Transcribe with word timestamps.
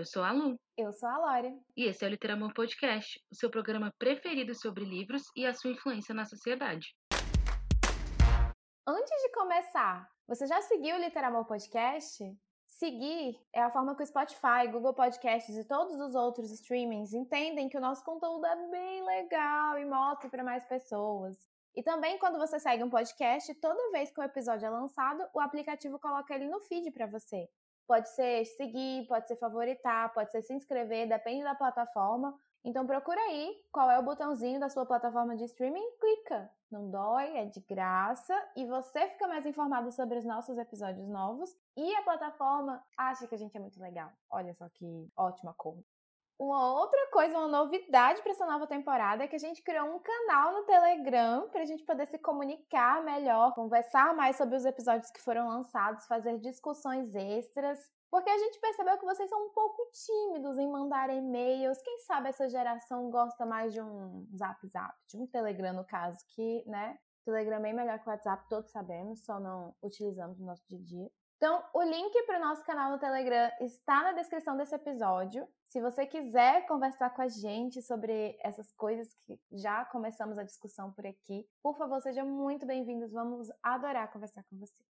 Eu 0.00 0.06
sou 0.06 0.22
a 0.22 0.32
Lu. 0.32 0.58
Eu 0.78 0.94
sou 0.94 1.06
a 1.10 1.18
Lore. 1.18 1.60
E 1.76 1.84
esse 1.84 2.02
é 2.02 2.08
o 2.08 2.10
Literamor 2.10 2.54
Podcast, 2.54 3.22
o 3.30 3.34
seu 3.34 3.50
programa 3.50 3.92
preferido 3.98 4.54
sobre 4.54 4.82
livros 4.82 5.24
e 5.36 5.44
a 5.44 5.52
sua 5.52 5.72
influência 5.72 6.14
na 6.14 6.24
sociedade. 6.24 6.96
Antes 8.86 9.22
de 9.22 9.32
começar, 9.34 10.10
você 10.26 10.46
já 10.46 10.58
seguiu 10.62 10.96
o 10.96 10.98
Literamor 10.98 11.44
Podcast? 11.44 12.34
Seguir 12.66 13.38
é 13.54 13.60
a 13.60 13.70
forma 13.70 13.94
que 13.94 14.02
o 14.02 14.06
Spotify, 14.06 14.68
Google 14.72 14.94
Podcasts 14.94 15.54
e 15.54 15.68
todos 15.68 16.00
os 16.00 16.14
outros 16.14 16.50
streamings 16.50 17.12
entendem 17.12 17.68
que 17.68 17.76
o 17.76 17.80
nosso 17.82 18.02
conteúdo 18.02 18.46
é 18.46 18.56
bem 18.70 19.04
legal 19.04 19.78
e 19.78 19.84
mostra 19.84 20.30
para 20.30 20.42
mais 20.42 20.64
pessoas. 20.64 21.36
E 21.76 21.82
também, 21.82 22.18
quando 22.18 22.38
você 22.38 22.58
segue 22.58 22.82
um 22.82 22.88
podcast, 22.88 23.54
toda 23.56 23.92
vez 23.92 24.10
que 24.10 24.18
o 24.18 24.24
episódio 24.24 24.64
é 24.64 24.70
lançado, 24.70 25.28
o 25.34 25.40
aplicativo 25.40 25.98
coloca 25.98 26.34
ele 26.34 26.48
no 26.48 26.58
feed 26.60 26.90
para 26.90 27.06
você. 27.06 27.50
Pode 27.90 28.08
ser 28.10 28.44
seguir, 28.44 29.04
pode 29.08 29.26
ser 29.26 29.34
favoritar, 29.34 30.14
pode 30.14 30.30
ser 30.30 30.42
se 30.42 30.54
inscrever, 30.54 31.08
depende 31.08 31.42
da 31.42 31.56
plataforma. 31.56 32.38
Então 32.64 32.86
procura 32.86 33.20
aí 33.22 33.52
qual 33.72 33.90
é 33.90 33.98
o 33.98 34.02
botãozinho 34.04 34.60
da 34.60 34.68
sua 34.68 34.86
plataforma 34.86 35.36
de 35.36 35.42
streaming 35.42 35.82
e 35.82 35.98
clica. 35.98 36.48
Não 36.70 36.88
dói, 36.88 37.36
é 37.36 37.46
de 37.46 37.58
graça 37.58 38.32
e 38.54 38.64
você 38.64 39.08
fica 39.08 39.26
mais 39.26 39.44
informado 39.44 39.90
sobre 39.90 40.18
os 40.18 40.24
nossos 40.24 40.56
episódios 40.56 41.08
novos 41.08 41.52
e 41.76 41.92
a 41.96 42.02
plataforma 42.02 42.80
acha 42.96 43.26
que 43.26 43.34
a 43.34 43.38
gente 43.38 43.56
é 43.56 43.60
muito 43.60 43.80
legal. 43.80 44.12
Olha 44.30 44.54
só 44.54 44.68
que 44.68 45.10
ótima 45.16 45.52
cor. 45.54 45.82
Uma 46.40 46.72
outra 46.72 47.06
coisa, 47.12 47.36
uma 47.36 47.48
novidade 47.48 48.22
para 48.22 48.32
essa 48.32 48.46
nova 48.46 48.66
temporada 48.66 49.22
é 49.22 49.28
que 49.28 49.36
a 49.36 49.38
gente 49.38 49.62
criou 49.62 49.94
um 49.94 49.98
canal 49.98 50.54
no 50.54 50.62
Telegram 50.64 51.46
para 51.50 51.60
a 51.60 51.66
gente 51.66 51.84
poder 51.84 52.06
se 52.06 52.18
comunicar 52.18 53.04
melhor, 53.04 53.54
conversar 53.54 54.14
mais 54.16 54.36
sobre 54.36 54.56
os 54.56 54.64
episódios 54.64 55.10
que 55.10 55.20
foram 55.20 55.46
lançados, 55.48 56.06
fazer 56.06 56.38
discussões 56.38 57.14
extras. 57.14 57.78
Porque 58.10 58.30
a 58.30 58.38
gente 58.38 58.58
percebeu 58.58 58.96
que 58.96 59.04
vocês 59.04 59.28
são 59.28 59.48
um 59.48 59.50
pouco 59.50 59.82
tímidos 59.92 60.56
em 60.56 60.66
mandar 60.66 61.10
e-mails. 61.10 61.82
Quem 61.82 61.98
sabe 61.98 62.30
essa 62.30 62.48
geração 62.48 63.10
gosta 63.10 63.44
mais 63.44 63.74
de 63.74 63.82
um 63.82 64.26
zap 64.34 64.66
zap, 64.66 64.96
de 65.08 65.18
um 65.18 65.26
Telegram 65.26 65.74
no 65.74 65.84
caso, 65.84 66.24
que, 66.34 66.64
né? 66.66 66.98
Telegram 67.22 67.62
é 67.62 67.72
melhor 67.74 67.98
que 67.98 68.08
o 68.08 68.10
WhatsApp, 68.10 68.48
todos 68.48 68.70
sabemos, 68.70 69.26
só 69.26 69.38
não 69.38 69.74
utilizamos 69.82 70.38
no 70.38 70.46
nosso 70.46 70.66
dia 70.66 70.78
a 70.78 70.82
dia. 70.82 71.10
Então, 71.42 71.64
o 71.72 71.82
link 71.82 72.22
para 72.26 72.36
o 72.36 72.42
nosso 72.42 72.62
canal 72.66 72.92
no 72.92 72.98
Telegram 72.98 73.50
está 73.62 74.02
na 74.02 74.12
descrição 74.12 74.58
desse 74.58 74.74
episódio. 74.74 75.48
Se 75.68 75.80
você 75.80 76.04
quiser 76.04 76.66
conversar 76.66 77.08
com 77.08 77.22
a 77.22 77.28
gente 77.28 77.80
sobre 77.80 78.36
essas 78.42 78.70
coisas 78.72 79.08
que 79.24 79.40
já 79.50 79.86
começamos 79.86 80.36
a 80.36 80.42
discussão 80.42 80.92
por 80.92 81.06
aqui, 81.06 81.46
por 81.62 81.78
favor, 81.78 81.98
sejam 82.02 82.26
muito 82.26 82.66
bem-vindos. 82.66 83.10
Vamos 83.10 83.48
adorar 83.62 84.12
conversar 84.12 84.44
com 84.50 84.58
você. 84.58 84.84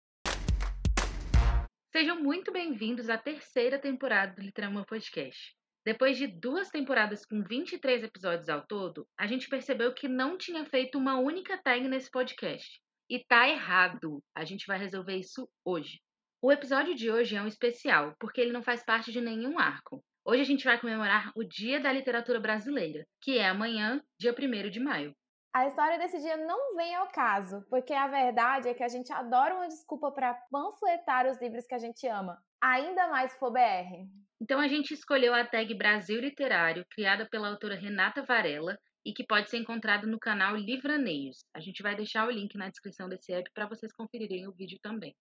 Sejam 1.92 2.18
muito 2.18 2.50
bem-vindos 2.50 3.10
à 3.10 3.18
terceira 3.18 3.78
temporada 3.78 4.34
do 4.34 4.40
Literamor 4.40 4.86
Podcast. 4.86 5.55
Depois 5.84 6.16
de 6.16 6.27
duas 6.27 6.70
temporadas 6.70 7.27
com 7.27 7.42
23 7.42 8.05
episódios 8.05 8.48
ao 8.48 8.66
todo, 8.66 9.06
a 9.18 9.27
gente 9.27 9.50
percebeu 9.50 9.92
que 9.92 10.08
não 10.08 10.38
tinha 10.38 10.64
feito 10.64 10.96
uma 10.96 11.18
única 11.18 11.58
tag 11.62 11.86
nesse 11.86 12.10
podcast. 12.10 12.80
E 13.10 13.22
tá 13.22 13.46
errado. 13.46 14.22
A 14.34 14.46
gente 14.46 14.66
vai 14.66 14.78
resolver 14.78 15.14
isso 15.14 15.46
hoje. 15.62 15.98
O 16.41 16.53
episódio 16.53 16.94
de 16.94 17.11
hoje 17.11 17.34
é 17.34 17.42
um 17.42 17.48
especial, 17.48 18.14
porque 18.20 18.41
ele 18.41 18.53
não 18.53 18.62
faz 18.62 18.84
parte 18.84 19.11
de 19.11 19.20
nenhum 19.20 19.58
arco. 19.58 20.00
Hoje 20.25 20.42
a 20.42 20.45
gente 20.45 20.64
vai 20.64 20.78
comemorar 20.78 21.33
o 21.34 21.42
Dia 21.42 21.80
da 21.80 21.91
Literatura 21.91 22.39
Brasileira, 22.39 23.05
que 23.20 23.39
é 23.39 23.48
amanhã, 23.48 24.00
dia 24.17 24.33
1 24.33 24.70
de 24.70 24.78
maio. 24.78 25.12
A 25.53 25.67
história 25.67 25.98
desse 25.98 26.20
dia 26.20 26.36
não 26.36 26.77
vem 26.77 26.95
ao 26.95 27.08
caso, 27.08 27.67
porque 27.68 27.92
a 27.92 28.07
verdade 28.07 28.68
é 28.68 28.74
que 28.74 28.85
a 28.85 28.89
gente 28.89 29.12
adora 29.12 29.57
uma 29.57 29.67
desculpa 29.67 30.12
para 30.12 30.33
panfletar 30.48 31.27
os 31.27 31.40
livros 31.40 31.67
que 31.67 31.74
a 31.74 31.79
gente 31.79 32.07
ama, 32.07 32.39
ainda 32.62 33.08
mais 33.08 33.33
se 33.33 33.39
for 33.41 33.51
BR. 33.51 34.07
Então 34.41 34.61
a 34.61 34.68
gente 34.68 34.95
escolheu 34.95 35.35
a 35.35 35.45
tag 35.45 35.74
Brasil 35.74 36.20
Literário, 36.20 36.86
criada 36.89 37.29
pela 37.29 37.48
autora 37.48 37.74
Renata 37.74 38.23
Varela, 38.23 38.79
e 39.05 39.12
que 39.12 39.27
pode 39.27 39.51
ser 39.51 39.57
encontrado 39.57 40.07
no 40.07 40.20
canal 40.20 40.55
Livraneios. 40.55 41.39
A 41.52 41.58
gente 41.58 41.83
vai 41.83 41.96
deixar 41.96 42.29
o 42.29 42.30
link 42.30 42.57
na 42.57 42.68
descrição 42.68 43.08
desse 43.08 43.33
app 43.33 43.51
para 43.52 43.67
vocês 43.67 43.92
conferirem 43.92 44.46
o 44.46 44.52
vídeo 44.52 44.79
também. 44.80 45.17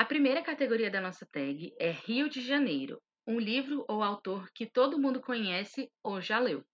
A 0.00 0.04
primeira 0.06 0.42
categoria 0.42 0.90
da 0.90 0.98
nossa 0.98 1.26
tag 1.26 1.74
é 1.78 1.90
Rio 1.90 2.26
de 2.26 2.40
Janeiro, 2.40 2.98
um 3.26 3.38
livro 3.38 3.84
ou 3.86 4.02
autor 4.02 4.48
que 4.54 4.64
todo 4.64 4.98
mundo 4.98 5.20
conhece 5.20 5.90
ou 6.02 6.22
já 6.22 6.38
leu. 6.38 6.64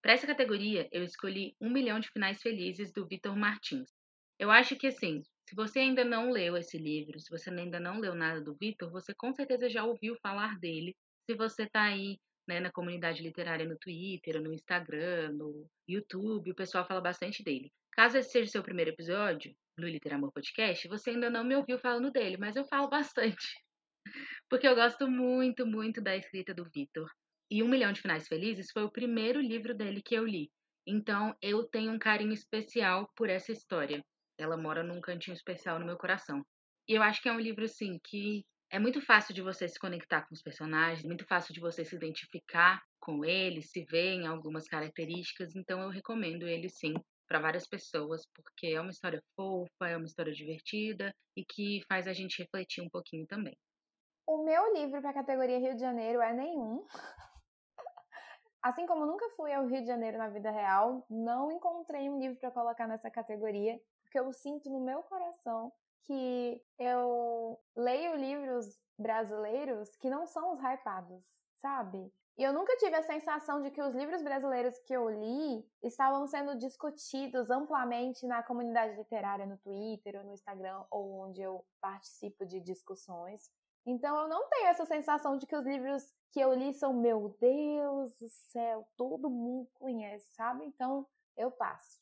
Para 0.00 0.14
essa 0.14 0.26
categoria, 0.26 0.88
eu 0.90 1.04
escolhi 1.04 1.54
Um 1.60 1.68
Milhão 1.68 2.00
de 2.00 2.08
Finais 2.08 2.40
Felizes, 2.40 2.90
do 2.90 3.06
Vitor 3.06 3.36
Martins. 3.36 3.90
Eu 4.38 4.50
acho 4.50 4.74
que, 4.74 4.86
assim, 4.86 5.20
se 5.46 5.54
você 5.54 5.80
ainda 5.80 6.02
não 6.02 6.30
leu 6.30 6.56
esse 6.56 6.78
livro, 6.78 7.20
se 7.20 7.28
você 7.28 7.50
ainda 7.50 7.78
não 7.78 8.00
leu 8.00 8.14
nada 8.14 8.40
do 8.40 8.56
Vitor, 8.58 8.90
você 8.90 9.12
com 9.14 9.34
certeza 9.34 9.68
já 9.68 9.84
ouviu 9.84 10.16
falar 10.22 10.58
dele. 10.58 10.96
Se 11.28 11.36
você 11.36 11.64
está 11.64 11.82
aí 11.82 12.16
né, 12.48 12.58
na 12.58 12.72
comunidade 12.72 13.22
literária 13.22 13.68
no 13.68 13.76
Twitter, 13.76 14.40
no 14.40 14.50
Instagram, 14.50 15.32
no 15.32 15.68
YouTube, 15.86 16.52
o 16.52 16.56
pessoal 16.56 16.86
fala 16.86 17.02
bastante 17.02 17.44
dele. 17.44 17.70
Caso 17.90 18.16
esse 18.16 18.30
seja 18.30 18.48
o 18.48 18.52
seu 18.52 18.62
primeiro 18.62 18.92
episódio 18.92 19.54
no 19.76 19.88
Literamor 19.88 20.32
Podcast, 20.32 20.86
você 20.88 21.10
ainda 21.10 21.30
não 21.30 21.44
me 21.44 21.56
ouviu 21.56 21.78
falando 21.78 22.10
dele, 22.10 22.36
mas 22.36 22.56
eu 22.56 22.64
falo 22.64 22.88
bastante. 22.90 23.62
Porque 24.48 24.66
eu 24.66 24.74
gosto 24.74 25.08
muito, 25.08 25.66
muito 25.66 26.00
da 26.00 26.16
escrita 26.16 26.54
do 26.54 26.68
Vitor. 26.68 27.10
E 27.50 27.62
Um 27.62 27.68
Milhão 27.68 27.92
de 27.92 28.00
Finais 28.00 28.26
Felizes 28.26 28.70
foi 28.72 28.82
o 28.82 28.90
primeiro 28.90 29.40
livro 29.40 29.74
dele 29.74 30.02
que 30.02 30.14
eu 30.14 30.24
li. 30.24 30.50
Então 30.86 31.36
eu 31.40 31.64
tenho 31.64 31.92
um 31.92 31.98
carinho 31.98 32.32
especial 32.32 33.10
por 33.16 33.28
essa 33.28 33.52
história. 33.52 34.02
Ela 34.38 34.56
mora 34.56 34.82
num 34.82 35.00
cantinho 35.00 35.34
especial 35.34 35.78
no 35.78 35.86
meu 35.86 35.96
coração. 35.96 36.42
E 36.88 36.94
eu 36.94 37.02
acho 37.02 37.22
que 37.22 37.28
é 37.28 37.32
um 37.32 37.38
livro, 37.38 37.64
assim, 37.64 37.98
que 38.02 38.44
é 38.70 38.78
muito 38.78 39.00
fácil 39.00 39.34
de 39.34 39.42
você 39.42 39.68
se 39.68 39.78
conectar 39.78 40.22
com 40.22 40.34
os 40.34 40.42
personagens, 40.42 41.04
muito 41.04 41.26
fácil 41.26 41.54
de 41.54 41.60
você 41.60 41.84
se 41.84 41.94
identificar 41.94 42.82
com 42.98 43.24
eles, 43.24 43.70
se 43.70 43.84
ver 43.84 44.14
em 44.14 44.26
algumas 44.26 44.66
características. 44.66 45.54
Então 45.54 45.80
eu 45.82 45.90
recomendo 45.90 46.48
ele 46.48 46.68
sim 46.68 46.94
para 47.32 47.40
várias 47.40 47.66
pessoas, 47.66 48.26
porque 48.34 48.66
é 48.66 48.80
uma 48.80 48.90
história 48.90 49.22
fofa, 49.34 49.88
é 49.88 49.96
uma 49.96 50.04
história 50.04 50.34
divertida 50.34 51.14
e 51.34 51.42
que 51.42 51.80
faz 51.88 52.06
a 52.06 52.12
gente 52.12 52.42
refletir 52.42 52.84
um 52.84 52.90
pouquinho 52.90 53.26
também. 53.26 53.56
O 54.26 54.44
meu 54.44 54.74
livro 54.74 55.00
para 55.00 55.10
a 55.10 55.14
categoria 55.14 55.58
Rio 55.58 55.74
de 55.74 55.80
Janeiro 55.80 56.20
é 56.20 56.30
nenhum. 56.34 56.86
Assim 58.62 58.86
como 58.86 59.06
nunca 59.06 59.26
fui 59.30 59.50
ao 59.50 59.66
Rio 59.66 59.80
de 59.80 59.86
Janeiro 59.86 60.18
na 60.18 60.28
vida 60.28 60.50
real, 60.50 61.06
não 61.08 61.50
encontrei 61.50 62.10
um 62.10 62.18
livro 62.18 62.38
para 62.38 62.50
colocar 62.50 62.86
nessa 62.86 63.10
categoria, 63.10 63.80
porque 64.02 64.18
eu 64.18 64.30
sinto 64.34 64.68
no 64.68 64.84
meu 64.84 65.02
coração 65.02 65.72
que 66.02 66.62
eu 66.78 67.58
leio 67.74 68.14
livros 68.14 68.78
brasileiros 68.98 69.96
que 69.96 70.10
não 70.10 70.26
são 70.26 70.52
os 70.52 70.60
hypados, 70.60 71.24
sabe? 71.56 72.12
E 72.38 72.42
eu 72.42 72.52
nunca 72.52 72.74
tive 72.78 72.96
a 72.96 73.02
sensação 73.02 73.60
de 73.60 73.70
que 73.70 73.82
os 73.82 73.94
livros 73.94 74.22
brasileiros 74.22 74.78
que 74.86 74.94
eu 74.94 75.06
li 75.10 75.62
estavam 75.82 76.26
sendo 76.26 76.56
discutidos 76.56 77.50
amplamente 77.50 78.26
na 78.26 78.42
comunidade 78.42 78.96
literária 78.96 79.44
no 79.44 79.58
Twitter 79.58 80.16
ou 80.16 80.24
no 80.24 80.32
Instagram 80.32 80.82
ou 80.90 81.20
onde 81.20 81.42
eu 81.42 81.62
participo 81.78 82.46
de 82.46 82.58
discussões. 82.58 83.50
Então 83.84 84.16
eu 84.16 84.28
não 84.28 84.48
tenho 84.48 84.68
essa 84.68 84.86
sensação 84.86 85.36
de 85.36 85.46
que 85.46 85.54
os 85.54 85.66
livros 85.66 86.02
que 86.30 86.40
eu 86.40 86.54
li 86.54 86.72
são 86.72 86.94
meu 86.94 87.36
Deus 87.38 88.14
do 88.18 88.28
céu, 88.50 88.88
todo 88.96 89.28
mundo 89.28 89.68
conhece, 89.74 90.26
sabe? 90.34 90.64
Então 90.64 91.06
eu 91.36 91.50
passo. 91.50 92.00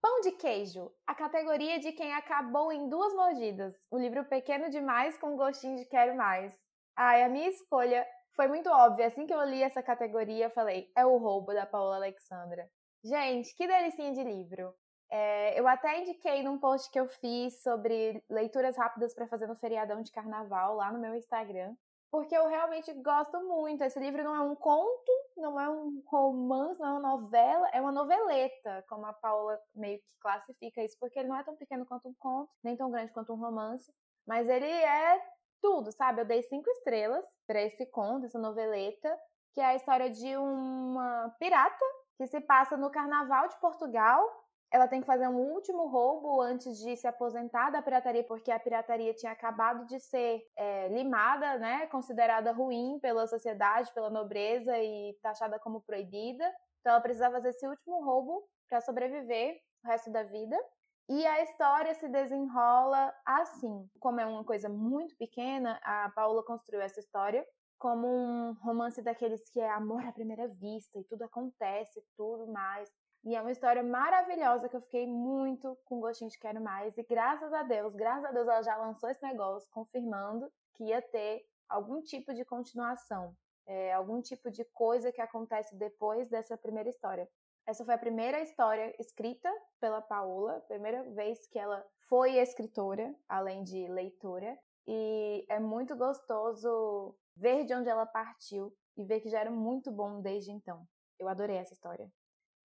Pão 0.00 0.20
de 0.20 0.32
queijo, 0.32 0.90
a 1.06 1.14
categoria 1.14 1.78
de 1.78 1.92
quem 1.92 2.12
acabou 2.12 2.72
em 2.72 2.88
duas 2.88 3.14
mordidas. 3.14 3.72
O 3.88 3.96
livro 3.96 4.24
pequeno 4.24 4.68
demais 4.68 5.16
com 5.16 5.36
gostinho 5.36 5.76
de 5.76 5.84
quero 5.84 6.16
mais. 6.16 6.52
Ai, 6.96 7.22
a 7.22 7.28
minha 7.28 7.48
escolha 7.48 8.04
foi 8.34 8.48
muito 8.48 8.68
óbvio. 8.70 9.06
Assim 9.06 9.26
que 9.26 9.34
eu 9.34 9.42
li 9.44 9.62
essa 9.62 9.82
categoria, 9.82 10.46
eu 10.46 10.50
falei: 10.50 10.90
é 10.96 11.04
o 11.04 11.16
roubo 11.16 11.52
da 11.52 11.66
Paula 11.66 11.96
Alexandra. 11.96 12.68
Gente, 13.04 13.54
que 13.56 13.66
delicinha 13.66 14.12
de 14.12 14.22
livro. 14.22 14.74
É, 15.10 15.58
eu 15.60 15.68
até 15.68 16.00
indiquei 16.00 16.42
num 16.42 16.58
post 16.58 16.90
que 16.90 16.98
eu 16.98 17.06
fiz 17.06 17.62
sobre 17.62 18.24
leituras 18.30 18.76
rápidas 18.76 19.14
para 19.14 19.26
fazer 19.26 19.46
no 19.46 19.56
feriadão 19.56 20.00
de 20.00 20.10
carnaval 20.10 20.76
lá 20.76 20.90
no 20.90 20.98
meu 20.98 21.14
Instagram, 21.14 21.74
porque 22.10 22.34
eu 22.34 22.46
realmente 22.46 22.90
gosto 22.94 23.38
muito. 23.46 23.84
Esse 23.84 24.00
livro 24.00 24.24
não 24.24 24.34
é 24.34 24.40
um 24.40 24.54
conto, 24.54 25.12
não 25.36 25.60
é 25.60 25.68
um 25.68 26.02
romance, 26.06 26.80
não 26.80 26.86
é 26.86 26.90
uma 26.92 27.10
novela, 27.10 27.68
é 27.74 27.80
uma 27.80 27.92
noveleta, 27.92 28.82
como 28.88 29.04
a 29.04 29.12
Paula 29.12 29.60
meio 29.74 29.98
que 29.98 30.18
classifica 30.18 30.82
isso, 30.82 30.96
porque 30.98 31.18
ele 31.18 31.28
não 31.28 31.36
é 31.36 31.42
tão 31.42 31.56
pequeno 31.56 31.84
quanto 31.84 32.08
um 32.08 32.14
conto, 32.14 32.50
nem 32.64 32.74
tão 32.74 32.90
grande 32.90 33.12
quanto 33.12 33.34
um 33.34 33.38
romance, 33.38 33.92
mas 34.26 34.48
ele 34.48 34.64
é 34.64 35.22
tudo, 35.62 35.92
sabe? 35.92 36.20
Eu 36.20 36.26
dei 36.26 36.42
cinco 36.42 36.68
estrelas 36.70 37.24
para 37.46 37.62
esse 37.62 37.86
conto, 37.86 38.26
essa 38.26 38.38
noveleta, 38.38 39.16
que 39.54 39.60
é 39.60 39.66
a 39.66 39.74
história 39.76 40.10
de 40.10 40.36
uma 40.36 41.34
pirata 41.38 41.84
que 42.18 42.26
se 42.26 42.40
passa 42.40 42.76
no 42.76 42.90
Carnaval 42.90 43.48
de 43.48 43.58
Portugal. 43.60 44.20
Ela 44.70 44.88
tem 44.88 45.00
que 45.00 45.06
fazer 45.06 45.28
um 45.28 45.36
último 45.36 45.86
roubo 45.86 46.40
antes 46.40 46.78
de 46.78 46.96
se 46.96 47.06
aposentar 47.06 47.70
da 47.70 47.82
pirataria, 47.82 48.24
porque 48.24 48.50
a 48.50 48.58
pirataria 48.58 49.14
tinha 49.14 49.32
acabado 49.32 49.84
de 49.86 50.00
ser 50.00 50.42
é, 50.56 50.88
limada, 50.88 51.58
né? 51.58 51.86
Considerada 51.88 52.52
ruim 52.52 52.98
pela 53.00 53.26
sociedade, 53.26 53.92
pela 53.92 54.10
nobreza 54.10 54.76
e 54.78 55.16
taxada 55.22 55.58
como 55.58 55.82
proibida. 55.82 56.50
Então 56.80 56.92
ela 56.92 57.02
precisava 57.02 57.36
fazer 57.36 57.50
esse 57.50 57.66
último 57.66 58.02
roubo 58.02 58.42
para 58.68 58.80
sobreviver 58.80 59.60
o 59.84 59.88
resto 59.88 60.10
da 60.10 60.22
vida. 60.22 60.56
E 61.08 61.26
a 61.26 61.42
história 61.42 61.94
se 61.94 62.08
desenrola 62.08 63.12
assim. 63.24 63.88
Como 63.98 64.20
é 64.20 64.26
uma 64.26 64.44
coisa 64.44 64.68
muito 64.68 65.16
pequena, 65.16 65.80
a 65.82 66.10
Paula 66.10 66.42
construiu 66.44 66.80
essa 66.80 67.00
história 67.00 67.46
como 67.78 68.06
um 68.06 68.52
romance 68.62 69.02
daqueles 69.02 69.50
que 69.50 69.58
é 69.58 69.68
amor 69.68 70.06
à 70.06 70.12
primeira 70.12 70.46
vista 70.46 71.00
e 71.00 71.04
tudo 71.04 71.24
acontece, 71.24 72.00
tudo 72.16 72.46
mais. 72.46 72.88
E 73.24 73.34
é 73.34 73.40
uma 73.40 73.50
história 73.50 73.82
maravilhosa 73.82 74.68
que 74.68 74.76
eu 74.76 74.80
fiquei 74.82 75.04
muito 75.04 75.76
com 75.84 76.00
gostinho 76.00 76.30
de 76.30 76.38
quero 76.38 76.60
mais. 76.60 76.96
E 76.96 77.02
graças 77.02 77.52
a 77.52 77.64
Deus, 77.64 77.92
graças 77.96 78.24
a 78.24 78.30
Deus 78.30 78.46
ela 78.46 78.62
já 78.62 78.76
lançou 78.76 79.10
esse 79.10 79.20
negócio, 79.22 79.68
confirmando 79.72 80.48
que 80.74 80.84
ia 80.84 81.02
ter 81.02 81.44
algum 81.68 82.00
tipo 82.02 82.32
de 82.32 82.44
continuação, 82.44 83.34
é, 83.66 83.92
algum 83.92 84.22
tipo 84.22 84.48
de 84.48 84.64
coisa 84.66 85.10
que 85.10 85.20
acontece 85.20 85.74
depois 85.76 86.28
dessa 86.28 86.56
primeira 86.56 86.88
história. 86.88 87.28
Essa 87.66 87.84
foi 87.84 87.94
a 87.94 87.98
primeira 87.98 88.40
história 88.40 88.94
escrita 88.98 89.48
pela 89.80 90.02
Paola, 90.02 90.60
primeira 90.68 91.02
vez 91.14 91.46
que 91.46 91.58
ela 91.58 91.84
foi 92.08 92.36
escritora, 92.38 93.14
além 93.28 93.62
de 93.62 93.86
leitora. 93.88 94.58
E 94.86 95.46
é 95.48 95.60
muito 95.60 95.96
gostoso 95.96 97.16
ver 97.36 97.64
de 97.64 97.74
onde 97.74 97.88
ela 97.88 98.04
partiu 98.04 98.74
e 98.96 99.04
ver 99.04 99.20
que 99.20 99.30
já 99.30 99.40
era 99.40 99.50
muito 99.50 99.92
bom 99.92 100.20
desde 100.20 100.50
então. 100.50 100.86
Eu 101.18 101.28
adorei 101.28 101.56
essa 101.56 101.72
história. 101.72 102.10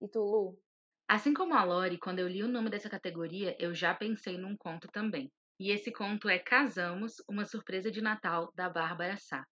E 0.02 0.08
tu, 0.08 0.20
Lu? 0.20 0.60
Assim 1.08 1.34
como 1.34 1.54
a 1.54 1.64
Lori, 1.64 1.98
quando 1.98 2.20
eu 2.20 2.28
li 2.28 2.44
o 2.44 2.48
nome 2.48 2.70
dessa 2.70 2.90
categoria, 2.90 3.56
eu 3.60 3.74
já 3.74 3.94
pensei 3.94 4.38
num 4.38 4.58
conto 4.58 4.88
também. 4.90 5.32
E 5.60 5.72
esse 5.72 5.92
conto 5.92 6.28
é 6.28 6.38
Casamos, 6.38 7.16
uma 7.30 7.46
surpresa 7.46 7.90
de 7.90 8.02
Natal, 8.02 8.52
da 8.54 8.70
Bárbara 8.70 9.16
Sá. 9.18 9.46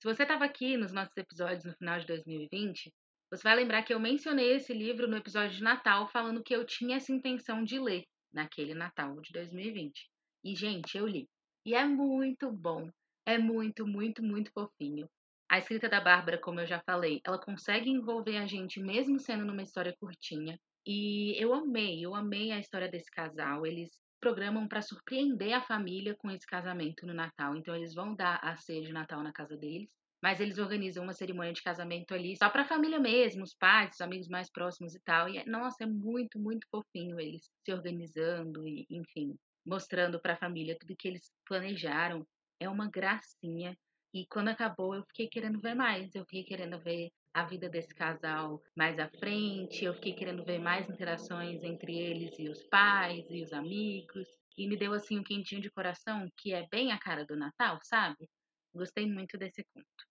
Se 0.00 0.08
você 0.08 0.24
estava 0.24 0.44
aqui 0.44 0.76
nos 0.76 0.92
nossos 0.92 1.16
episódios 1.16 1.64
no 1.64 1.72
final 1.74 1.98
de 1.98 2.06
2020, 2.06 2.92
você 3.30 3.42
vai 3.42 3.56
lembrar 3.56 3.82
que 3.82 3.92
eu 3.92 3.98
mencionei 3.98 4.52
esse 4.52 4.72
livro 4.72 5.08
no 5.08 5.16
episódio 5.16 5.56
de 5.56 5.62
Natal, 5.62 6.08
falando 6.08 6.42
que 6.42 6.54
eu 6.54 6.64
tinha 6.64 6.96
essa 6.96 7.12
intenção 7.12 7.64
de 7.64 7.78
ler 7.78 8.04
naquele 8.32 8.74
Natal 8.74 9.20
de 9.20 9.32
2020. 9.32 10.08
E, 10.44 10.54
gente, 10.54 10.96
eu 10.96 11.06
li. 11.06 11.28
E 11.64 11.74
é 11.74 11.84
muito 11.84 12.52
bom. 12.52 12.88
É 13.26 13.36
muito, 13.36 13.86
muito, 13.86 14.22
muito 14.22 14.52
fofinho. 14.52 15.08
A 15.50 15.58
escrita 15.58 15.88
da 15.88 16.00
Bárbara, 16.00 16.38
como 16.38 16.60
eu 16.60 16.66
já 16.66 16.80
falei, 16.80 17.20
ela 17.24 17.40
consegue 17.40 17.90
envolver 17.90 18.36
a 18.36 18.46
gente 18.46 18.78
mesmo 18.80 19.18
sendo 19.18 19.44
numa 19.44 19.62
história 19.62 19.94
curtinha. 19.98 20.58
E 20.86 21.34
eu 21.42 21.52
amei, 21.52 22.04
eu 22.04 22.14
amei 22.14 22.52
a 22.52 22.60
história 22.60 22.88
desse 22.88 23.10
casal. 23.10 23.66
Eles 23.66 23.90
programam 24.20 24.68
para 24.68 24.82
surpreender 24.82 25.52
a 25.52 25.62
família 25.62 26.14
com 26.16 26.30
esse 26.30 26.46
casamento 26.46 27.06
no 27.06 27.14
Natal. 27.14 27.56
Então 27.56 27.74
eles 27.74 27.94
vão 27.94 28.14
dar 28.14 28.38
a 28.42 28.56
ceia 28.56 28.82
de 28.82 28.92
Natal 28.92 29.22
na 29.22 29.32
casa 29.32 29.56
deles, 29.56 29.88
mas 30.26 30.40
eles 30.40 30.58
organizam 30.58 31.04
uma 31.04 31.12
cerimônia 31.12 31.52
de 31.52 31.62
casamento 31.62 32.12
ali 32.12 32.36
só 32.36 32.50
para 32.50 32.62
a 32.62 32.66
família 32.66 32.98
mesmo, 32.98 33.44
os 33.44 33.54
pais, 33.54 33.94
os 33.94 34.00
amigos 34.00 34.26
mais 34.26 34.50
próximos 34.50 34.92
e 34.92 35.00
tal. 35.04 35.28
E 35.28 35.38
é, 35.38 35.46
nossa, 35.46 35.84
é 35.84 35.86
muito, 35.86 36.36
muito 36.36 36.66
fofinho 36.68 37.20
eles 37.20 37.48
se 37.64 37.72
organizando 37.72 38.66
e, 38.66 38.84
enfim, 38.90 39.36
mostrando 39.64 40.20
para 40.20 40.32
a 40.32 40.36
família 40.36 40.76
tudo 40.80 40.96
que 40.98 41.06
eles 41.06 41.32
planejaram 41.46 42.26
é 42.58 42.68
uma 42.68 42.90
gracinha. 42.90 43.78
E 44.12 44.26
quando 44.26 44.48
acabou, 44.48 44.96
eu 44.96 45.04
fiquei 45.04 45.28
querendo 45.28 45.60
ver 45.60 45.76
mais. 45.76 46.12
Eu 46.12 46.24
fiquei 46.24 46.42
querendo 46.42 46.80
ver 46.80 47.08
a 47.32 47.44
vida 47.44 47.68
desse 47.68 47.94
casal 47.94 48.60
mais 48.76 48.98
à 48.98 49.08
frente. 49.20 49.84
Eu 49.84 49.94
fiquei 49.94 50.12
querendo 50.12 50.44
ver 50.44 50.58
mais 50.58 50.90
interações 50.90 51.62
entre 51.62 51.96
eles 51.96 52.36
e 52.36 52.48
os 52.48 52.64
pais 52.64 53.24
e 53.30 53.44
os 53.44 53.52
amigos. 53.52 54.26
E 54.58 54.66
me 54.66 54.76
deu 54.76 54.92
assim 54.92 55.20
um 55.20 55.22
quentinho 55.22 55.62
de 55.62 55.70
coração, 55.70 56.28
que 56.36 56.52
é 56.52 56.66
bem 56.68 56.90
a 56.90 56.98
cara 56.98 57.24
do 57.24 57.36
Natal, 57.36 57.78
sabe? 57.84 58.28
Gostei 58.74 59.06
muito 59.06 59.38
desse 59.38 59.64
conto. 59.72 60.05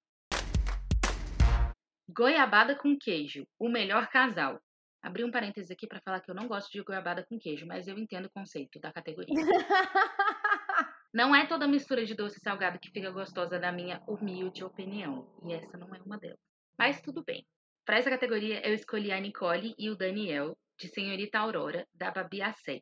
Goiabada 2.09 2.75
com 2.75 2.97
queijo, 2.97 3.47
o 3.59 3.67
melhor 3.67 4.07
casal. 4.07 4.61
Abri 5.01 5.23
um 5.23 5.31
parênteses 5.31 5.71
aqui 5.71 5.87
para 5.87 6.01
falar 6.01 6.19
que 6.19 6.29
eu 6.29 6.35
não 6.35 6.47
gosto 6.47 6.71
de 6.71 6.81
goiabada 6.81 7.25
com 7.27 7.37
queijo, 7.37 7.65
mas 7.65 7.87
eu 7.87 7.97
entendo 7.97 8.25
o 8.25 8.31
conceito 8.31 8.79
da 8.79 8.91
categoria. 8.91 9.33
Não 11.15 11.33
é 11.33 11.45
toda 11.45 11.65
mistura 11.65 12.05
de 12.05 12.13
doce 12.13 12.39
e 12.39 12.41
salgado 12.41 12.77
que 12.77 12.91
fica 12.91 13.09
gostosa, 13.09 13.57
na 13.57 13.71
minha 13.71 14.03
humilde 14.05 14.65
opinião. 14.65 15.25
E 15.45 15.53
essa 15.53 15.77
não 15.77 15.95
é 15.95 16.01
uma 16.01 16.17
delas. 16.17 16.37
Mas 16.77 16.99
tudo 17.01 17.23
bem. 17.23 17.47
Para 17.85 17.97
essa 17.97 18.09
categoria, 18.09 18.67
eu 18.67 18.73
escolhi 18.73 19.13
a 19.13 19.19
Nicole 19.21 19.73
e 19.79 19.89
o 19.89 19.95
Daniel, 19.95 20.57
de 20.77 20.89
Senhorita 20.89 21.39
Aurora, 21.39 21.87
da 21.93 22.11
Babi 22.11 22.39
A7. 22.39 22.81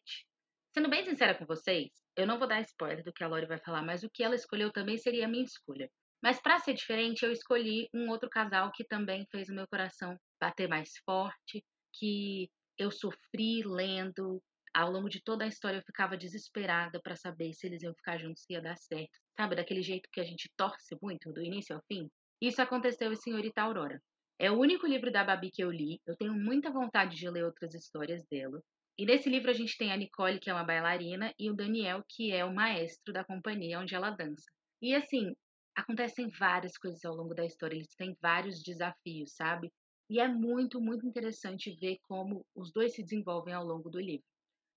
Sendo 0.73 0.89
bem 0.89 1.03
sincera 1.03 1.35
com 1.35 1.45
vocês, 1.45 1.91
eu 2.17 2.25
não 2.25 2.39
vou 2.39 2.47
dar 2.47 2.59
spoiler 2.61 3.03
do 3.03 3.13
que 3.13 3.23
a 3.23 3.27
Lori 3.27 3.45
vai 3.45 3.59
falar, 3.59 3.83
mas 3.83 4.01
o 4.01 4.09
que 4.09 4.23
ela 4.23 4.33
escolheu 4.33 4.71
também 4.71 4.97
seria 4.97 5.25
a 5.25 5.29
minha 5.29 5.43
escolha. 5.43 5.87
Mas 6.23 6.39
para 6.39 6.57
ser 6.57 6.73
diferente, 6.73 7.25
eu 7.25 7.33
escolhi 7.33 7.89
um 7.93 8.09
outro 8.09 8.29
casal 8.29 8.71
que 8.71 8.85
também 8.85 9.27
fez 9.29 9.49
o 9.49 9.53
meu 9.53 9.67
coração 9.67 10.17
bater 10.39 10.69
mais 10.69 10.93
forte, 11.05 11.61
que 11.91 12.49
eu 12.77 12.89
sofri 12.89 13.61
lendo, 13.65 14.41
ao 14.73 14.89
longo 14.89 15.09
de 15.09 15.21
toda 15.21 15.43
a 15.43 15.47
história 15.49 15.79
eu 15.79 15.83
ficava 15.83 16.15
desesperada 16.15 17.01
para 17.01 17.17
saber 17.17 17.53
se 17.53 17.67
eles 17.67 17.83
iam 17.83 17.93
ficar 17.93 18.17
juntos, 18.17 18.43
se 18.43 18.53
ia 18.53 18.61
dar 18.61 18.77
certo. 18.77 19.11
Sabe, 19.35 19.57
daquele 19.57 19.81
jeito 19.81 20.09
que 20.13 20.21
a 20.21 20.23
gente 20.23 20.49
torce 20.55 20.97
muito, 21.01 21.33
do 21.33 21.43
início 21.43 21.75
ao 21.75 21.83
fim? 21.91 22.09
Isso 22.41 22.61
aconteceu 22.61 23.11
em 23.11 23.17
Senhorita 23.17 23.61
Aurora. 23.61 24.01
É 24.39 24.49
o 24.49 24.57
único 24.57 24.87
livro 24.87 25.11
da 25.11 25.25
Babi 25.25 25.51
que 25.51 25.61
eu 25.61 25.69
li. 25.69 25.99
Eu 26.07 26.15
tenho 26.15 26.33
muita 26.33 26.71
vontade 26.71 27.17
de 27.17 27.29
ler 27.29 27.43
outras 27.43 27.73
histórias 27.73 28.23
dela. 28.31 28.61
E 28.97 29.05
nesse 29.05 29.29
livro 29.29 29.51
a 29.51 29.53
gente 29.53 29.77
tem 29.77 29.91
a 29.91 29.97
Nicole, 29.97 30.39
que 30.39 30.49
é 30.49 30.53
uma 30.53 30.63
bailarina, 30.63 31.33
e 31.37 31.49
o 31.49 31.55
Daniel, 31.55 32.01
que 32.07 32.31
é 32.31 32.45
o 32.45 32.53
maestro 32.53 33.13
da 33.13 33.25
companhia 33.25 33.79
onde 33.79 33.93
ela 33.93 34.09
dança. 34.09 34.49
E 34.81 34.95
assim, 34.95 35.33
acontecem 35.75 36.29
várias 36.29 36.77
coisas 36.77 37.03
ao 37.05 37.15
longo 37.15 37.33
da 37.33 37.45
história, 37.45 37.75
eles 37.75 37.95
têm 37.95 38.15
vários 38.21 38.61
desafios, 38.61 39.33
sabe? 39.33 39.71
E 40.09 40.19
é 40.19 40.27
muito, 40.27 40.81
muito 40.81 41.07
interessante 41.07 41.75
ver 41.79 41.97
como 42.03 42.45
os 42.55 42.71
dois 42.71 42.93
se 42.93 43.03
desenvolvem 43.03 43.53
ao 43.53 43.65
longo 43.65 43.89
do 43.89 43.99
livro. 43.99 44.25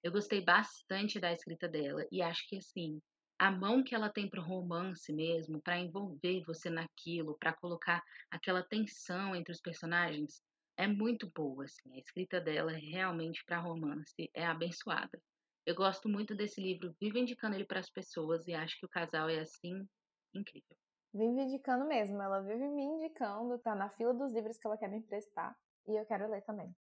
Eu 0.03 0.13
gostei 0.13 0.41
bastante 0.43 1.19
da 1.19 1.33
escrita 1.33 1.69
dela 1.69 2.07
e 2.13 2.23
acho 2.23 2.47
que 2.49 2.57
assim, 2.57 3.01
a 3.39 3.51
mão 3.51 3.83
que 3.83 3.95
ela 3.95 4.09
tem 4.09 4.29
para 4.31 4.41
o 4.41 4.45
romance 4.45 5.13
mesmo, 5.13 5.61
para 5.61 5.79
envolver 5.79 6.43
você 6.47 6.71
naquilo, 6.71 7.37
para 7.39 7.53
colocar 7.53 8.03
aquela 8.31 8.63
tensão 8.63 9.35
entre 9.35 9.53
os 9.53 9.61
personagens, 9.61 10.41
é 10.77 10.87
muito 10.87 11.31
boa, 11.35 11.65
assim. 11.65 11.95
A 11.95 11.99
escrita 11.99 12.41
dela 12.41 12.73
realmente 12.73 13.45
para 13.45 13.61
romance 13.61 14.31
é 14.35 14.47
abençoada. 14.47 15.21
Eu 15.67 15.75
gosto 15.75 16.09
muito 16.09 16.35
desse 16.35 16.61
livro, 16.61 16.95
vivo 17.01 17.19
indicando 17.19 17.57
ele 17.57 17.67
para 17.67 17.81
as 17.81 17.91
pessoas 17.91 18.47
e 18.47 18.55
acho 18.55 18.79
que 18.79 18.87
o 18.87 18.91
casal 18.91 19.29
é 19.29 19.41
assim 19.41 19.87
incrível. 20.33 20.77
Vive 21.13 21.43
indicando 21.43 21.85
mesmo, 21.85 22.21
ela 22.21 22.41
vive 22.41 22.69
me 22.69 22.83
indicando, 22.83 23.59
tá 23.59 23.75
na 23.75 23.89
fila 23.91 24.13
dos 24.13 24.33
livros 24.33 24.59
que 24.59 24.67
ela 24.67 24.77
quer 24.77 24.89
me 24.89 24.99
emprestar 24.99 25.57
e 25.87 25.97
eu 25.97 26.05
quero 26.05 26.29
ler 26.29 26.43
também. 26.43 26.75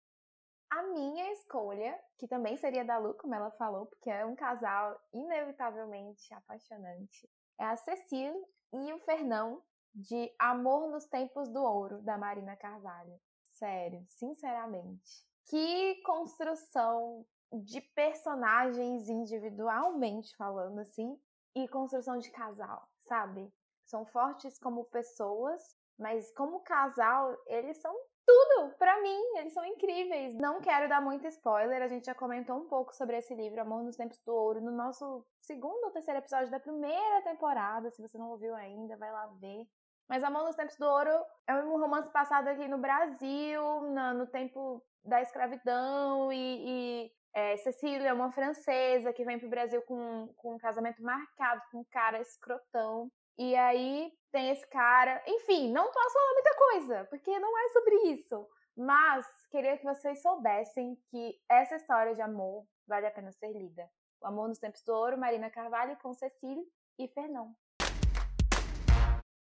A 0.71 0.83
minha 0.83 1.33
escolha, 1.33 1.97
que 2.19 2.26
também 2.26 2.57
seria 2.57 2.85
da 2.85 2.99
Lu, 2.99 3.14
como 3.14 3.35
ela 3.35 3.50
falou, 3.52 3.87
porque 3.87 4.11
é 4.11 4.26
um 4.26 4.35
casal 4.35 5.00
inevitavelmente 5.12 6.35
apaixonante, 6.35 7.31
é 7.59 7.64
a 7.64 7.76
Cecília 7.76 8.35
e 8.73 8.93
o 8.93 8.99
Fernão 9.00 9.62
de 9.95 10.35
Amor 10.38 10.90
nos 10.90 11.04
Tempos 11.04 11.49
do 11.49 11.62
Ouro, 11.62 12.02
da 12.02 12.19
Marina 12.19 12.57
Carvalho. 12.57 13.21
Sério, 13.52 14.04
sinceramente. 14.09 15.25
Que 15.47 16.02
construção 16.02 17.25
de 17.52 17.81
personagens 17.81 19.09
individualmente 19.09 20.37
falando 20.37 20.81
assim, 20.81 21.16
e 21.54 21.69
construção 21.69 22.19
de 22.19 22.31
casal, 22.31 22.88
sabe? 23.02 23.52
São 23.85 24.05
fortes 24.07 24.59
como 24.59 24.85
pessoas, 24.85 25.61
mas 25.99 26.31
como 26.33 26.61
casal, 26.61 27.37
eles 27.47 27.76
são 27.79 27.95
tudo 28.26 28.75
para 28.79 29.00
mim, 29.03 29.21
eles 29.37 29.53
são 29.53 29.64
incríveis. 29.64 30.35
Não 30.35 30.61
quero 30.61 30.88
dar 30.88 31.00
muito 31.00 31.26
spoiler, 31.26 31.83
a 31.83 31.88
gente 31.88 32.07
já 32.07 32.14
comentou 32.14 32.57
um 32.57 32.67
pouco 32.67 32.95
sobre 32.95 33.17
esse 33.19 33.35
livro, 33.35 33.61
Amor 33.61 33.83
nos 33.83 33.97
Tempos 33.97 34.19
do 34.25 34.35
Ouro, 34.35 34.61
no 34.61 34.71
nosso 34.71 35.25
segundo 35.41 35.85
ou 35.85 35.91
terceiro 35.91 36.21
episódio 36.21 36.50
da 36.50 36.59
primeira 36.59 37.23
temporada. 37.23 37.91
Se 37.91 38.00
você 38.00 38.17
não 38.17 38.31
ouviu 38.31 38.55
ainda, 38.55 38.97
vai 38.97 39.12
lá 39.12 39.26
ver. 39.41 39.67
Mas 40.09 40.25
Amor 40.25 40.45
nos 40.45 40.57
Tempos 40.57 40.76
do 40.76 40.87
Ouro 40.87 41.11
é 41.47 41.55
um 41.55 41.79
romance 41.79 42.11
passado 42.11 42.49
aqui 42.49 42.67
no 42.67 42.79
Brasil, 42.79 43.62
no, 43.83 44.14
no 44.14 44.26
tempo 44.26 44.83
da 45.05 45.21
escravidão, 45.21 46.33
e, 46.33 46.37
e 46.37 47.12
é, 47.35 47.57
Cecília 47.59 48.09
é 48.09 48.12
uma 48.12 48.31
francesa 48.33 49.12
que 49.12 49.25
vem 49.25 49.38
pro 49.38 49.49
Brasil 49.49 49.83
com, 49.83 50.33
com 50.37 50.55
um 50.55 50.59
casamento 50.59 51.03
marcado 51.03 51.61
com 51.71 51.81
um 51.81 51.85
cara 51.85 52.21
escrotão. 52.21 53.11
E 53.37 53.57
aí 53.57 54.12
tem 54.31 54.50
esse 54.50 54.67
cara. 54.69 55.23
Enfim, 55.26 55.73
não 55.73 55.91
posso 55.91 56.12
falar 56.12 56.33
muita 56.35 56.55
coisa, 56.57 57.05
porque 57.07 57.38
não 57.38 57.59
é 57.59 57.69
sobre 57.71 57.95
isso. 58.12 58.49
Mas 58.76 59.26
queria 59.50 59.76
que 59.76 59.85
vocês 59.85 60.21
soubessem 60.23 60.97
que 61.11 61.41
essa 61.49 61.76
história 61.76 62.14
de 62.14 62.23
amor 62.23 62.67
vale 62.87 63.07
a 63.07 63.11
pena 63.11 63.33
ser 63.33 63.53
lida. 63.53 63.88
O 64.21 64.26
Amor 64.26 64.49
nos 64.49 64.59
Tempos 64.59 64.83
do 64.83 64.93
Ouro, 64.95 65.19
Marina 65.19 65.50
Carvalho 65.50 65.97
com 66.03 66.14
Cecília 66.14 66.64
e 66.99 67.07
Fernão. 67.09 67.55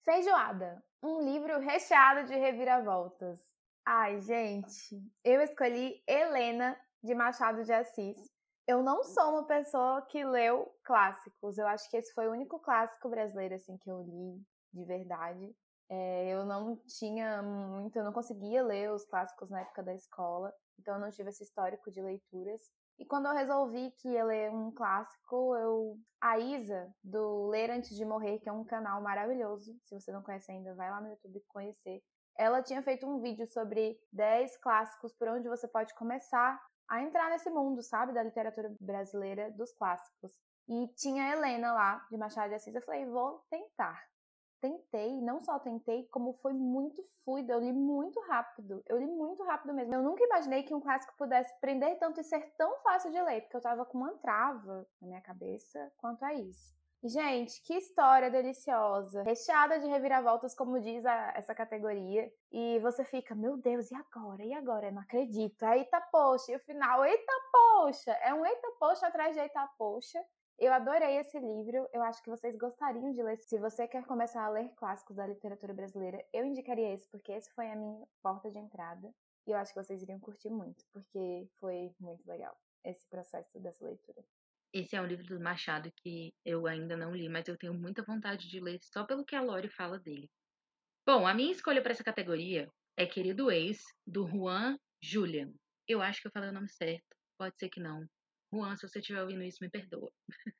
Feijoada, 0.03 0.83
um 1.03 1.21
livro 1.21 1.59
recheado 1.59 2.25
de 2.25 2.35
reviravoltas. 2.35 3.39
Ai, 3.85 4.19
gente, 4.21 5.01
eu 5.23 5.41
escolhi 5.41 6.01
Helena 6.07 6.79
de 7.03 7.13
Machado 7.13 7.63
de 7.63 7.73
Assis 7.73 8.17
eu 8.69 8.83
não 8.83 9.03
sou 9.03 9.31
uma 9.31 9.47
pessoa 9.47 9.99
que 10.03 10.23
leu 10.23 10.71
clássicos. 10.83 11.57
Eu 11.57 11.65
acho 11.65 11.89
que 11.89 11.97
esse 11.97 12.13
foi 12.13 12.27
o 12.27 12.31
único 12.31 12.59
clássico 12.59 13.09
brasileiro 13.09 13.55
assim 13.55 13.75
que 13.79 13.89
eu 13.89 14.03
li 14.03 14.39
de 14.71 14.85
verdade. 14.85 15.55
É, 15.89 16.29
eu 16.29 16.45
não 16.45 16.75
tinha 16.85 17.41
muito, 17.41 17.97
eu 17.97 18.03
não 18.03 18.13
conseguia 18.13 18.61
ler 18.61 18.91
os 18.91 19.03
clássicos 19.05 19.49
na 19.49 19.61
época 19.61 19.81
da 19.81 19.95
escola, 19.95 20.53
então 20.77 20.93
eu 20.93 20.99
não 20.99 21.09
tive 21.09 21.31
esse 21.31 21.41
histórico 21.41 21.89
de 21.89 21.99
leituras. 21.99 22.61
E 22.99 23.05
quando 23.05 23.25
eu 23.25 23.33
resolvi 23.33 23.89
que 23.97 24.09
ia 24.09 24.23
ler 24.23 24.51
um 24.51 24.71
clássico, 24.71 25.55
eu 25.55 25.97
a 26.21 26.37
Isa 26.37 26.93
do 27.03 27.47
Ler 27.47 27.71
Antes 27.71 27.95
de 27.97 28.05
Morrer, 28.05 28.37
que 28.37 28.49
é 28.49 28.51
um 28.51 28.63
canal 28.63 29.01
maravilhoso, 29.01 29.75
se 29.83 29.99
você 29.99 30.11
não 30.11 30.21
conhece 30.21 30.51
ainda, 30.51 30.75
vai 30.75 30.91
lá 30.91 31.01
no 31.01 31.09
YouTube 31.09 31.43
conhecer. 31.47 32.03
Ela 32.37 32.61
tinha 32.61 32.83
feito 32.83 33.07
um 33.07 33.19
vídeo 33.19 33.47
sobre 33.47 33.99
10 34.13 34.57
clássicos 34.57 35.11
por 35.11 35.27
onde 35.27 35.49
você 35.49 35.67
pode 35.67 35.95
começar 35.95 36.61
a 36.89 37.01
entrar 37.01 37.29
nesse 37.29 37.49
mundo, 37.49 37.81
sabe, 37.81 38.13
da 38.13 38.23
literatura 38.23 38.73
brasileira 38.79 39.51
dos 39.51 39.71
clássicos. 39.73 40.31
E 40.67 40.87
tinha 40.95 41.31
Helena 41.31 41.73
lá, 41.73 42.05
de 42.09 42.17
Machado 42.17 42.49
de 42.49 42.55
Assis. 42.55 42.73
Eu 42.73 42.81
falei, 42.81 43.05
vou 43.05 43.43
tentar 43.49 44.09
tentei, 44.59 45.21
não 45.21 45.39
só 45.39 45.57
tentei, 45.59 46.07
como 46.07 46.33
foi 46.33 46.53
muito 46.53 47.03
fluido. 47.23 47.51
Eu 47.51 47.59
li 47.59 47.71
muito 47.71 48.19
rápido. 48.21 48.83
Eu 48.87 48.97
li 48.97 49.07
muito 49.07 49.43
rápido 49.43 49.73
mesmo. 49.73 49.93
Eu 49.93 50.03
nunca 50.03 50.23
imaginei 50.23 50.63
que 50.63 50.73
um 50.73 50.81
clássico 50.81 51.15
pudesse 51.17 51.53
prender 51.59 51.97
tanto 51.97 52.19
e 52.19 52.23
ser 52.23 52.53
tão 52.57 52.77
fácil 52.81 53.11
de 53.11 53.21
ler, 53.21 53.41
porque 53.41 53.57
eu 53.57 53.61
tava 53.61 53.85
com 53.85 53.97
uma 53.97 54.13
trava 54.17 54.87
na 55.01 55.07
minha 55.07 55.21
cabeça 55.21 55.91
quanto 55.97 56.23
a 56.23 56.33
isso. 56.33 56.78
Gente, 57.01 57.61
que 57.63 57.75
história 57.75 58.29
deliciosa, 58.29 59.23
recheada 59.23 59.79
de 59.79 59.87
reviravoltas, 59.87 60.53
como 60.53 60.81
diz 60.81 61.05
a, 61.05 61.31
essa 61.33 61.55
categoria. 61.55 62.29
E 62.51 62.77
você 62.79 63.05
fica, 63.05 63.33
meu 63.33 63.55
Deus, 63.55 63.89
e 63.89 63.95
agora? 63.95 64.43
E 64.43 64.53
agora? 64.53 64.87
Eu 64.87 64.91
não 64.91 65.01
acredito. 65.01 65.63
Eita 65.63 66.01
poxa, 66.11 66.51
e 66.51 66.55
o 66.57 66.59
final, 66.59 67.05
eita 67.05 67.33
poxa! 67.53 68.11
É 68.21 68.33
um 68.33 68.45
eita 68.45 68.69
poxa 68.77 69.07
atrás 69.07 69.33
de 69.33 69.39
eita 69.39 69.65
poxa. 69.77 70.19
Eu 70.57 70.73
adorei 70.73 71.15
esse 71.19 71.39
livro, 71.39 71.87
eu 71.93 72.01
acho 72.03 72.21
que 72.21 72.29
vocês 72.29 72.57
gostariam 72.57 73.11
de 73.13 73.23
ler. 73.23 73.37
Se 73.37 73.57
você 73.57 73.87
quer 73.87 74.03
começar 74.05 74.43
a 74.43 74.49
ler 74.49 74.69
clássicos 74.75 75.15
da 75.15 75.25
literatura 75.25 75.73
brasileira, 75.73 76.21
eu 76.33 76.45
indicaria 76.45 76.93
esse, 76.93 77.07
porque 77.07 77.31
esse 77.31 77.49
foi 77.53 77.71
a 77.71 77.77
minha 77.77 78.05
porta 78.21 78.51
de 78.51 78.57
entrada. 78.57 79.09
E 79.47 79.51
eu 79.51 79.57
acho 79.57 79.73
que 79.73 79.81
vocês 79.81 80.01
iriam 80.01 80.19
curtir 80.19 80.49
muito, 80.49 80.85
porque 80.91 81.49
foi 81.61 81.95
muito 81.97 82.27
legal 82.27 82.57
esse 82.83 83.07
processo 83.07 83.57
dessa 83.57 83.85
leitura. 83.85 84.21
Esse 84.71 84.95
é 84.95 85.01
um 85.01 85.05
livro 85.05 85.25
do 85.25 85.39
Machado 85.39 85.91
que 85.97 86.31
eu 86.45 86.67
ainda 86.67 86.95
não 86.95 87.15
li, 87.15 87.27
mas 87.27 87.47
eu 87.47 87.57
tenho 87.57 87.73
muita 87.73 88.03
vontade 88.03 88.47
de 88.47 88.59
ler 88.59 88.77
só 88.81 89.03
pelo 89.03 89.25
que 89.25 89.35
a 89.35 89.41
Lori 89.41 89.67
fala 89.67 89.99
dele. 89.99 90.29
Bom, 91.05 91.25
a 91.25 91.33
minha 91.33 91.51
escolha 91.51 91.81
para 91.81 91.91
essa 91.91 92.03
categoria 92.03 92.69
é 92.95 93.05
Querido 93.05 93.49
Ex, 93.49 93.81
do 94.05 94.27
Juan 94.27 94.77
Julian. 95.01 95.51
Eu 95.87 96.03
acho 96.03 96.21
que 96.21 96.27
eu 96.27 96.31
falei 96.31 96.49
o 96.49 96.53
nome 96.53 96.69
certo, 96.69 97.17
pode 97.35 97.57
ser 97.57 97.69
que 97.69 97.79
não. 97.79 98.07
Juan, 98.53 98.75
se 98.75 98.87
você 98.87 98.99
estiver 98.99 99.21
ouvindo 99.21 99.43
isso, 99.43 99.57
me 99.59 99.69
perdoa. 99.69 100.11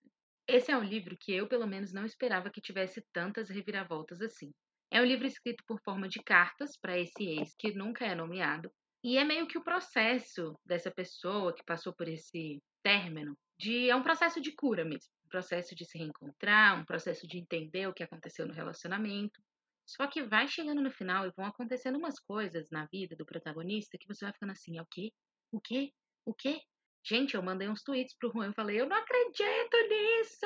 Esse 0.47 0.71
é 0.71 0.77
um 0.77 0.83
livro 0.83 1.15
que 1.15 1.31
eu, 1.31 1.47
pelo 1.47 1.67
menos, 1.67 1.93
não 1.93 2.03
esperava 2.03 2.49
que 2.49 2.59
tivesse 2.59 3.05
tantas 3.13 3.49
reviravoltas 3.49 4.19
assim. 4.21 4.51
É 4.91 4.99
um 4.99 5.05
livro 5.05 5.27
escrito 5.27 5.63
por 5.67 5.79
forma 5.81 6.09
de 6.09 6.19
cartas 6.23 6.75
para 6.75 6.97
esse 6.97 7.23
ex 7.23 7.53
que 7.55 7.71
nunca 7.75 8.05
é 8.05 8.15
nomeado. 8.15 8.71
E 9.03 9.19
é 9.19 9.23
meio 9.23 9.45
que 9.45 9.59
o 9.59 9.63
processo 9.63 10.59
dessa 10.65 10.89
pessoa 10.89 11.53
que 11.53 11.63
passou 11.63 11.93
por 11.93 12.07
esse 12.07 12.59
término 12.81 13.37
de 13.59 13.89
é 13.89 13.95
um 13.95 14.01
processo 14.01 14.39
de 14.39 14.53
cura 14.53 14.85
mesmo, 14.85 15.11
um 15.25 15.29
processo 15.29 15.75
de 15.75 15.83
se 15.85 15.97
reencontrar, 15.97 16.79
um 16.79 16.85
processo 16.85 17.27
de 17.27 17.37
entender 17.37 17.87
o 17.87 17.93
que 17.93 18.03
aconteceu 18.03 18.47
no 18.47 18.53
relacionamento. 18.53 19.41
Só 19.85 20.07
que 20.07 20.23
vai 20.23 20.47
chegando 20.47 20.81
no 20.81 20.91
final 20.91 21.27
e 21.27 21.33
vão 21.35 21.45
acontecendo 21.45 21.97
umas 21.97 22.19
coisas 22.19 22.69
na 22.71 22.85
vida 22.85 23.15
do 23.15 23.25
protagonista 23.25 23.97
que 23.97 24.07
você 24.07 24.23
vai 24.23 24.33
ficando 24.33 24.51
assim, 24.51 24.77
é 24.77 24.81
o 24.81 24.87
quê? 24.89 25.11
O 25.51 25.59
quê? 25.59 25.91
O 26.25 26.33
quê? 26.33 26.61
Gente, 27.03 27.35
eu 27.35 27.41
mandei 27.41 27.67
uns 27.67 27.83
tweets 27.83 28.15
pro 28.17 28.31
Juan 28.31 28.51
e 28.51 28.53
falei, 28.53 28.79
eu 28.79 28.87
não 28.87 28.95
acredito 28.95 29.77
nisso! 29.89 30.45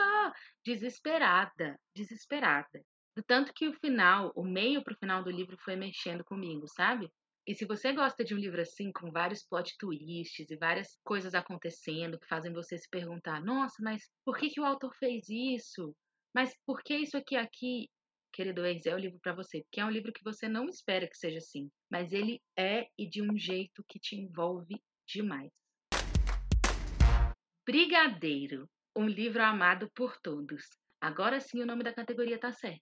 Desesperada, 0.66 1.80
desesperada. 1.96 2.84
Do 3.16 3.22
tanto 3.22 3.54
que 3.54 3.68
o 3.68 3.74
final, 3.74 4.32
o 4.36 4.44
meio 4.44 4.84
pro 4.84 4.98
final 4.98 5.24
do 5.24 5.30
livro 5.30 5.58
foi 5.64 5.76
mexendo 5.76 6.24
comigo, 6.24 6.68
sabe? 6.68 7.12
E 7.46 7.54
se 7.54 7.66
você 7.66 7.92
gosta 7.92 8.24
de 8.24 8.34
um 8.34 8.38
livro 8.38 8.62
assim, 8.62 8.90
com 8.90 9.12
vários 9.12 9.44
plot 9.44 9.76
twists 9.78 10.50
e 10.50 10.56
várias 10.56 10.98
coisas 11.04 11.36
acontecendo 11.36 12.18
que 12.18 12.26
fazem 12.26 12.54
você 12.54 12.78
se 12.78 12.90
perguntar, 12.90 13.44
nossa, 13.44 13.76
mas 13.84 14.10
por 14.24 14.38
que, 14.38 14.50
que 14.50 14.62
o 14.62 14.66
autor 14.66 14.96
fez 14.96 15.28
isso? 15.28 15.94
Mas 16.34 16.56
por 16.66 16.82
que 16.82 16.96
isso 16.96 17.18
aqui 17.18 17.36
aqui? 17.36 17.90
Querido 18.32 18.66
ex, 18.66 18.86
é 18.86 18.96
o 18.96 18.98
livro 18.98 19.20
para 19.22 19.36
você, 19.36 19.62
porque 19.64 19.82
é 19.82 19.86
um 19.86 19.90
livro 19.90 20.14
que 20.14 20.24
você 20.24 20.48
não 20.48 20.70
espera 20.70 21.08
que 21.08 21.18
seja 21.18 21.40
assim, 21.40 21.70
mas 21.92 22.14
ele 22.14 22.42
é 22.58 22.88
e 22.98 23.10
de 23.10 23.22
um 23.22 23.38
jeito 23.38 23.84
que 23.90 24.00
te 24.00 24.16
envolve 24.16 24.82
demais. 25.06 25.52
Brigadeiro, 27.66 28.70
um 28.96 29.06
livro 29.06 29.44
amado 29.44 29.92
por 29.94 30.18
todos. 30.22 30.64
Agora 31.02 31.42
sim 31.42 31.62
o 31.62 31.66
nome 31.66 31.84
da 31.84 31.94
categoria 31.94 32.36
está 32.36 32.54
certo. 32.54 32.82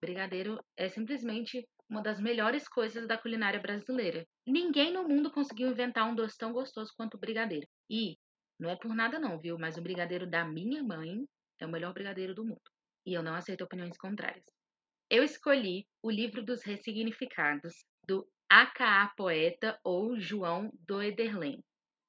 Brigadeiro 0.00 0.64
é 0.76 0.88
simplesmente 0.88 1.66
uma 1.88 2.02
das 2.02 2.20
melhores 2.20 2.68
coisas 2.68 3.06
da 3.06 3.16
culinária 3.16 3.60
brasileira. 3.60 4.26
Ninguém 4.46 4.92
no 4.92 5.06
mundo 5.08 5.30
conseguiu 5.30 5.68
inventar 5.68 6.08
um 6.08 6.14
doce 6.14 6.36
tão 6.36 6.52
gostoso 6.52 6.92
quanto 6.96 7.14
o 7.14 7.20
brigadeiro. 7.20 7.66
E 7.88 8.16
não 8.58 8.70
é 8.70 8.76
por 8.76 8.94
nada 8.94 9.18
não, 9.18 9.38
viu? 9.38 9.58
Mas 9.58 9.76
o 9.76 9.82
brigadeiro 9.82 10.28
da 10.28 10.44
minha 10.44 10.82
mãe 10.82 11.24
é 11.60 11.66
o 11.66 11.70
melhor 11.70 11.92
brigadeiro 11.92 12.34
do 12.34 12.44
mundo. 12.44 12.70
E 13.04 13.14
eu 13.14 13.22
não 13.22 13.34
aceito 13.34 13.62
opiniões 13.62 13.96
contrárias. 13.96 14.44
Eu 15.08 15.22
escolhi 15.22 15.86
o 16.02 16.10
livro 16.10 16.42
dos 16.44 16.64
ressignificados 16.64 17.84
do 18.06 18.26
AKA 18.48 19.12
Poeta 19.16 19.78
ou 19.84 20.18
João 20.18 20.70
Doederlen. 20.86 21.62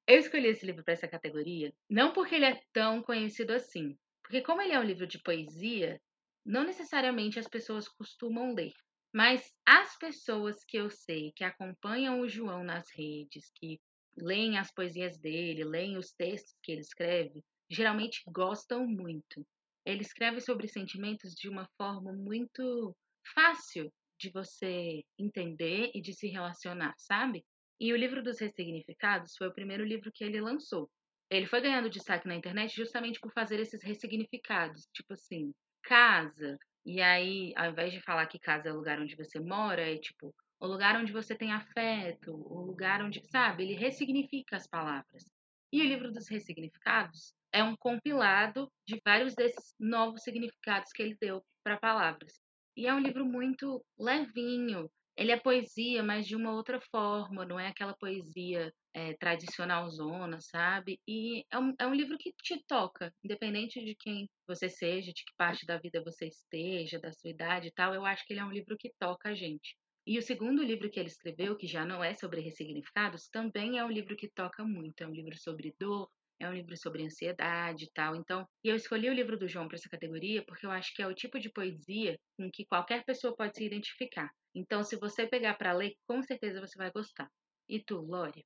Eu 0.08 0.20
escolhi 0.20 0.48
esse 0.48 0.66
livro 0.66 0.84
para 0.84 0.94
essa 0.94 1.08
categoria 1.08 1.72
não 1.90 2.14
porque 2.14 2.36
ele 2.36 2.46
é 2.46 2.60
tão 2.74 3.04
conhecido 3.04 3.52
assim, 3.52 3.98
porque 4.24 4.42
como 4.42 4.62
ele 4.62 4.74
é 4.74 4.80
um 4.80 4.84
livro 4.84 5.06
de 5.06 5.22
poesia, 5.22 6.00
não 6.46 6.64
necessariamente 6.64 7.40
as 7.40 7.48
pessoas 7.48 7.88
costumam 7.88 8.54
ler. 8.54 8.72
Mas 9.18 9.52
as 9.66 9.98
pessoas 9.98 10.64
que 10.64 10.78
eu 10.78 10.92
sei 10.92 11.32
que 11.36 11.44
acompanham 11.44 12.20
o 12.20 12.30
João 12.30 12.64
nas 12.64 12.86
redes, 12.96 13.50
que 13.56 13.80
leem 14.16 14.60
as 14.60 14.72
poesias 14.72 15.18
dele, 15.18 15.64
leem 15.64 15.98
os 15.98 16.14
textos 16.14 16.56
que 16.62 16.72
ele 16.72 16.82
escreve, 16.82 17.44
geralmente 17.68 18.22
gostam 18.28 18.86
muito. 18.86 19.44
Ele 19.84 20.04
escreve 20.04 20.40
sobre 20.40 20.68
sentimentos 20.68 21.34
de 21.34 21.50
uma 21.50 21.68
forma 21.76 22.14
muito 22.14 22.96
fácil 23.34 23.92
de 24.20 24.30
você 24.30 25.02
entender 25.18 25.90
e 25.96 26.00
de 26.00 26.14
se 26.14 26.28
relacionar, 26.28 26.94
sabe? 27.00 27.44
E 27.80 27.92
o 27.92 27.98
livro 27.98 28.22
dos 28.22 28.40
ressignificados 28.40 29.36
foi 29.36 29.48
o 29.48 29.54
primeiro 29.54 29.84
livro 29.84 30.12
que 30.14 30.24
ele 30.24 30.40
lançou. 30.40 30.92
Ele 31.28 31.48
foi 31.48 31.60
ganhando 31.60 31.90
destaque 31.90 32.28
na 32.28 32.36
internet 32.36 32.76
justamente 32.76 33.20
por 33.20 33.34
fazer 33.34 33.60
esses 33.60 33.82
ressignificados, 33.82 34.88
tipo 34.94 35.14
assim, 35.14 35.52
casa. 35.82 36.56
E 36.88 37.02
aí, 37.02 37.52
ao 37.58 37.70
invés 37.72 37.92
de 37.92 38.00
falar 38.00 38.26
que 38.28 38.40
casa 38.40 38.70
é 38.70 38.72
o 38.72 38.78
lugar 38.78 38.98
onde 38.98 39.14
você 39.14 39.42
mora, 39.42 39.82
é 39.82 39.98
tipo 39.98 40.34
o 40.58 40.66
lugar 40.66 40.96
onde 40.96 41.12
você 41.12 41.36
tem 41.36 41.52
afeto, 41.52 42.32
o 42.34 42.62
lugar 42.62 43.04
onde, 43.04 43.22
sabe, 43.28 43.64
ele 43.64 43.74
ressignifica 43.74 44.56
as 44.56 44.66
palavras. 44.66 45.26
E 45.70 45.82
o 45.82 45.84
livro 45.84 46.14
dos 46.14 46.30
ressignificados 46.30 47.34
é 47.52 47.62
um 47.62 47.76
compilado 47.76 48.72
de 48.88 49.02
vários 49.06 49.36
desses 49.36 49.76
novos 49.78 50.24
significados 50.24 50.94
que 50.94 51.04
ele 51.04 51.18
deu 51.20 51.44
para 51.62 51.76
palavras. 51.76 52.40
E 52.78 52.88
é 52.88 52.94
um 52.94 53.02
livro 53.02 53.26
muito 53.26 53.84
levinho, 54.00 54.90
ele 55.18 55.34
é 55.34 55.38
poesia, 55.38 56.02
mas 56.02 56.26
de 56.26 56.38
uma 56.38 56.54
outra 56.54 56.80
forma, 56.90 57.44
não 57.44 57.60
é 57.60 57.68
aquela 57.68 57.98
poesia 57.98 58.74
é, 58.98 59.14
tradicional 59.14 59.88
zona, 59.92 60.42
sabe? 60.42 61.00
E 61.08 61.46
é 61.52 61.60
um, 61.60 61.76
é 61.78 61.86
um 61.86 61.94
livro 61.94 62.18
que 62.18 62.34
te 62.42 62.64
toca, 62.68 63.14
independente 63.24 63.80
de 63.84 63.94
quem 63.94 64.28
você 64.48 64.68
seja, 64.68 65.14
de 65.14 65.24
que 65.24 65.36
parte 65.38 65.68
da 65.68 65.78
vida 65.78 66.04
você 66.04 66.26
esteja, 66.26 67.00
da 67.00 67.12
sua 67.14 67.30
idade 67.30 67.68
e 67.68 67.72
tal, 67.72 67.94
eu 67.94 68.04
acho 68.04 68.26
que 68.26 68.34
ele 68.34 68.40
é 68.40 68.46
um 68.46 68.52
livro 68.52 68.76
que 68.76 68.92
toca 69.00 69.30
a 69.30 69.36
gente. 69.36 69.78
E 70.08 70.18
o 70.18 70.22
segundo 70.22 70.64
livro 70.64 70.90
que 70.90 71.00
ele 71.00 71.10
escreveu, 71.10 71.56
que 71.56 71.68
já 71.68 71.86
não 71.86 72.04
é 72.04 72.16
sobre 72.16 72.42
ressignificados, 72.42 73.28
também 73.30 73.78
é 73.78 73.86
um 73.86 73.92
livro 73.92 74.16
que 74.16 74.30
toca 74.30 74.64
muito. 74.64 75.04
É 75.04 75.08
um 75.08 75.12
livro 75.12 75.38
sobre 75.38 75.76
dor, 75.80 76.10
é 76.40 76.50
um 76.50 76.54
livro 76.54 76.76
sobre 76.76 77.04
ansiedade 77.04 77.86
e 77.86 77.92
tal. 77.94 78.16
Então, 78.16 78.48
e 78.64 78.70
eu 78.70 78.76
escolhi 78.76 79.10
o 79.10 79.14
livro 79.14 79.38
do 79.38 79.48
João 79.48 79.68
para 79.68 79.76
essa 79.76 79.90
categoria 79.90 80.44
porque 80.44 80.66
eu 80.66 80.72
acho 80.72 80.92
que 80.96 81.04
é 81.04 81.08
o 81.08 81.14
tipo 81.14 81.40
de 81.40 81.52
poesia 81.52 82.18
com 82.36 82.50
que 82.50 82.66
qualquer 82.66 83.06
pessoa 83.06 83.36
pode 83.36 83.58
se 83.58 83.66
identificar. 83.66 84.32
Então, 84.56 84.84
se 84.84 84.96
você 84.96 85.28
pegar 85.28 85.54
para 85.56 85.74
ler, 85.74 85.94
com 86.08 86.24
certeza 86.24 86.60
você 86.62 86.78
vai 86.78 86.90
gostar. 86.92 87.30
E 87.70 87.84
tu, 87.84 88.00
Lore? 88.02 88.44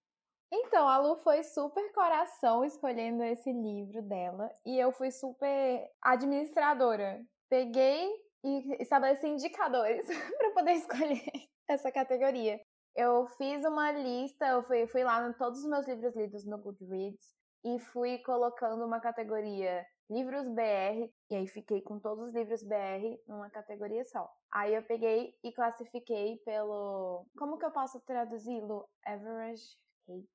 Então, 0.53 0.85
a 0.87 0.97
Lu 0.97 1.15
foi 1.17 1.43
super 1.43 1.93
coração 1.93 2.65
escolhendo 2.65 3.23
esse 3.23 3.51
livro 3.51 4.01
dela 4.01 4.49
e 4.65 4.77
eu 4.77 4.91
fui 4.91 5.09
super 5.09 5.89
administradora. 6.01 7.23
Peguei 7.49 8.09
e 8.43 8.81
estabeleci 8.81 9.27
indicadores 9.27 10.05
para 10.37 10.51
poder 10.51 10.73
escolher 10.73 11.23
essa 11.69 11.91
categoria. 11.91 12.59
Eu 12.93 13.25
fiz 13.37 13.63
uma 13.63 13.91
lista, 13.93 14.45
eu 14.47 14.63
fui, 14.63 14.85
fui 14.87 15.03
lá 15.03 15.25
em 15.25 15.33
todos 15.33 15.59
os 15.59 15.69
meus 15.69 15.87
livros 15.87 16.13
lidos 16.15 16.45
no 16.45 16.57
Goodreads 16.57 17.33
e 17.63 17.79
fui 17.79 18.17
colocando 18.19 18.85
uma 18.85 18.99
categoria 18.99 19.85
livros 20.09 20.45
BR, 20.49 21.09
e 21.29 21.35
aí 21.35 21.47
fiquei 21.47 21.81
com 21.81 21.97
todos 21.97 22.27
os 22.27 22.33
livros 22.33 22.61
BR 22.63 23.17
numa 23.25 23.49
categoria 23.49 24.03
só. 24.03 24.29
Aí 24.51 24.75
eu 24.75 24.83
peguei 24.83 25.33
e 25.41 25.53
classifiquei 25.53 26.37
pelo. 26.43 27.25
Como 27.37 27.57
que 27.57 27.65
eu 27.65 27.71
posso 27.71 28.01
traduzi-lo? 28.01 28.89
Average 29.05 29.79
Hate. 30.07 30.27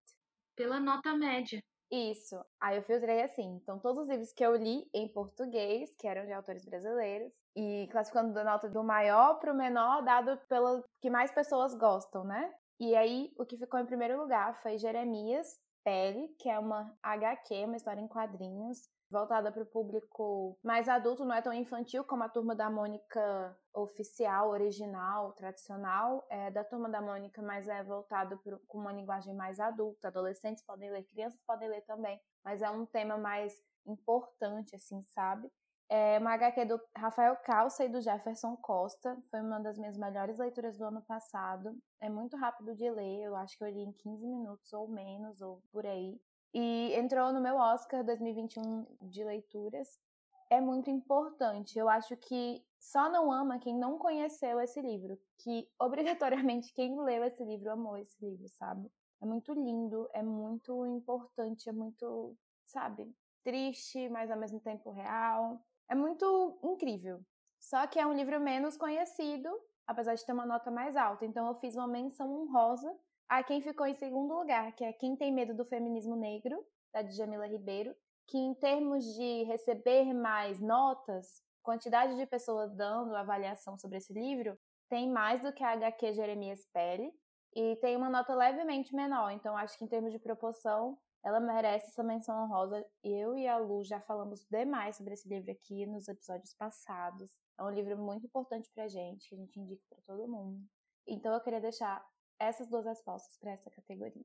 Pela 0.57 0.81
nota 0.81 1.15
média. 1.15 1.61
Isso. 1.91 2.37
Aí 2.61 2.77
eu 2.77 2.83
filtrei 2.83 3.23
assim. 3.23 3.59
Então, 3.63 3.79
todos 3.79 4.03
os 4.03 4.09
livros 4.09 4.33
que 4.33 4.45
eu 4.45 4.57
li 4.57 4.89
em 4.93 5.09
português, 5.09 5.95
que 5.99 6.07
eram 6.07 6.27
de 6.27 6.33
autores 6.33 6.65
brasileiros, 6.65 7.33
e 7.55 7.89
classificando 7.93 8.33
da 8.33 8.43
nota 8.43 8.69
do 8.69 8.83
maior 8.83 9.39
para 9.39 9.53
o 9.53 9.57
menor, 9.57 10.03
dado 10.03 10.37
pelo 10.49 10.83
que 11.01 11.11
mais 11.11 11.31
pessoas 11.31 11.75
gostam, 11.75 12.25
né? 12.25 12.53
E 12.81 12.95
aí, 12.97 13.33
o 13.39 13.47
que 13.47 13.57
ficou 13.57 13.79
em 13.79 13.87
primeiro 13.87 14.19
lugar 14.21 14.61
foi 14.63 14.79
Jeremias, 14.79 15.59
Pele, 15.85 16.29
que 16.41 16.49
é 16.49 16.59
uma 16.59 16.93
HQ, 17.03 17.65
uma 17.65 17.77
história 17.77 18.01
em 18.01 18.09
quadrinhos, 18.09 18.89
voltada 19.11 19.53
para 19.53 19.63
o 19.63 19.67
público 19.67 20.59
mais 20.63 20.89
adulto, 20.89 21.25
não 21.25 21.35
é 21.35 21.43
tão 21.43 21.53
infantil 21.53 22.05
como 22.05 22.25
a 22.25 22.29
Turma 22.29 22.55
da 22.55 22.69
Mônica 22.69 23.57
oficial, 23.75 24.51
original, 24.51 25.33
tradicional. 25.33 26.27
É 26.31 26.51
da 26.51 26.65
Turma 26.65 26.89
da 26.89 27.01
Mônica, 27.01 27.41
mas 27.43 27.69
é 27.69 27.83
voltado 27.83 28.41
com 28.67 28.79
uma 28.79 28.93
linguagem 28.93 29.35
mais 29.35 29.61
adulta. 29.61 30.09
Adolescentes 30.09 30.65
podem 30.65 30.91
ler, 30.91 31.05
crianças 31.05 31.41
podem 31.47 31.69
ler 31.69 31.83
também, 31.83 32.21
mas 32.45 32.63
é 32.63 32.71
um 32.71 32.87
tema 32.87 33.17
mais 33.17 33.55
importante, 33.87 34.75
assim, 34.75 35.03
sabe? 35.03 35.51
É 35.89 36.19
uma 36.19 36.33
HQ 36.33 36.65
do 36.65 36.81
Rafael 36.97 37.37
Calça 37.37 37.85
e 37.85 37.89
do 37.89 38.01
Jefferson 38.01 38.57
Costa. 38.57 39.17
Foi 39.31 39.41
uma 39.41 39.61
das 39.61 39.79
minhas 39.79 39.97
melhores 39.97 40.37
leituras 40.39 40.77
do 40.77 40.85
ano 40.85 41.01
passado. 41.03 41.79
É 42.01 42.09
muito 42.09 42.37
rápido 42.37 42.75
de 42.75 42.91
ler, 42.91 43.23
eu 43.23 43.37
acho 43.37 43.57
que 43.57 43.63
eu 43.63 43.69
li 43.69 43.83
em 43.83 43.93
15 43.93 44.27
minutos 44.27 44.73
ou 44.73 44.89
menos, 44.89 45.41
ou 45.41 45.63
por 45.71 45.87
aí. 45.87 46.21
E 46.59 46.95
entrou 46.95 47.35
no 47.35 47.41
meu 47.43 47.57
Oscar 47.57 48.03
2021 48.03 48.87
de 49.03 49.23
leituras. 49.23 50.01
É 50.49 50.59
muito 50.59 50.89
importante. 50.89 51.79
Eu 51.79 51.87
acho 51.87 52.17
que 52.17 52.65
só 52.81 53.11
não 53.11 53.31
ama 53.31 53.59
quem 53.59 53.77
não 53.77 53.99
conheceu 53.99 54.59
esse 54.59 54.81
livro, 54.81 55.21
que 55.37 55.69
obrigatoriamente 55.79 56.73
quem 56.73 56.99
leu 56.99 57.25
esse 57.25 57.45
livro 57.45 57.71
amou 57.71 57.99
esse 57.99 58.17
livro, 58.25 58.49
sabe? 58.49 58.91
É 59.21 59.27
muito 59.27 59.53
lindo, 59.53 60.09
é 60.15 60.23
muito 60.23 60.87
importante, 60.87 61.69
é 61.69 61.73
muito, 61.73 62.35
sabe, 62.65 63.15
triste, 63.45 64.09
mas 64.09 64.31
ao 64.31 64.39
mesmo 64.39 64.59
tempo 64.59 64.91
real. 64.91 65.61
É 65.91 65.95
muito 65.95 66.59
incrível. 66.65 67.21
Só 67.61 67.87
que 67.87 67.99
é 67.99 68.07
um 68.07 68.15
livro 68.15 68.41
menos 68.41 68.79
conhecido, 68.79 69.51
apesar 69.87 70.15
de 70.15 70.25
ter 70.25 70.33
uma 70.33 70.47
nota 70.47 70.71
mais 70.71 70.97
alta. 70.97 71.27
Então 71.27 71.47
eu 71.49 71.55
fiz 71.57 71.77
uma 71.77 71.87
menção 71.87 72.33
honrosa 72.33 72.91
a 73.29 73.43
quem 73.43 73.61
ficou 73.61 73.87
em 73.87 73.95
segundo 73.95 74.35
lugar, 74.35 74.73
que 74.75 74.85
é 74.85 74.93
Quem 74.93 75.17
Tem 75.17 75.33
Medo 75.33 75.55
do 75.55 75.65
Feminismo 75.65 76.15
Negro, 76.15 76.65
da 76.93 77.03
Djamila 77.03 77.47
Ribeiro, 77.47 77.95
que 78.27 78.39
em 78.39 78.55
termos 78.55 79.05
de 79.05 79.45
receber 79.45 80.13
mais 80.13 80.61
notas, 80.61 81.43
quantidade 81.63 82.17
de 82.17 82.27
pessoas 82.27 82.75
dando 82.75 83.15
avaliação 83.17 83.77
sobre 83.79 83.99
esse 83.99 84.13
livro, 84.13 84.59
tem 84.89 85.11
mais 85.11 85.43
do 85.43 85.53
que 85.53 85.65
a 85.65 85.73
HQ 85.73 86.15
Jeremias 86.15 86.65
Pele 86.73 87.13
e 87.55 87.77
tem 87.77 87.97
uma 87.97 88.09
nota 88.09 88.35
levemente 88.35 88.95
menor. 88.95 89.31
Então 89.31 89.57
acho 89.57 89.77
que 89.77 89.85
em 89.85 89.89
termos 89.89 90.13
de 90.13 90.19
proporção, 90.19 90.97
ela 91.25 91.41
merece 91.41 91.87
essa 91.87 92.05
menção 92.05 92.45
honrosa. 92.45 92.85
Eu 93.03 93.37
e 93.37 93.49
a 93.49 93.59
Lu 93.59 93.83
já 93.83 94.01
falamos 94.01 94.47
demais 94.49 94.97
sobre 94.97 95.15
esse 95.15 95.29
livro 95.29 95.51
aqui 95.51 95.85
nos 95.87 96.07
episódios 96.07 96.55
passados. 96.55 97.31
É 97.59 97.65
um 97.65 97.71
livro 97.71 97.99
muito 97.99 98.27
importante 98.27 98.71
pra 98.73 98.87
gente, 98.87 99.29
que 99.29 99.35
a 99.35 99.39
gente 99.39 99.59
indica 99.59 99.83
para 99.89 99.99
todo 100.03 100.29
mundo. 100.29 100.61
Então 101.07 101.35
eu 101.35 101.41
queria 101.41 101.61
deixar 101.61 102.05
essas 102.39 102.69
duas 102.69 102.85
respostas 102.85 103.37
para 103.39 103.53
essa 103.53 103.71
categoria. 103.71 104.25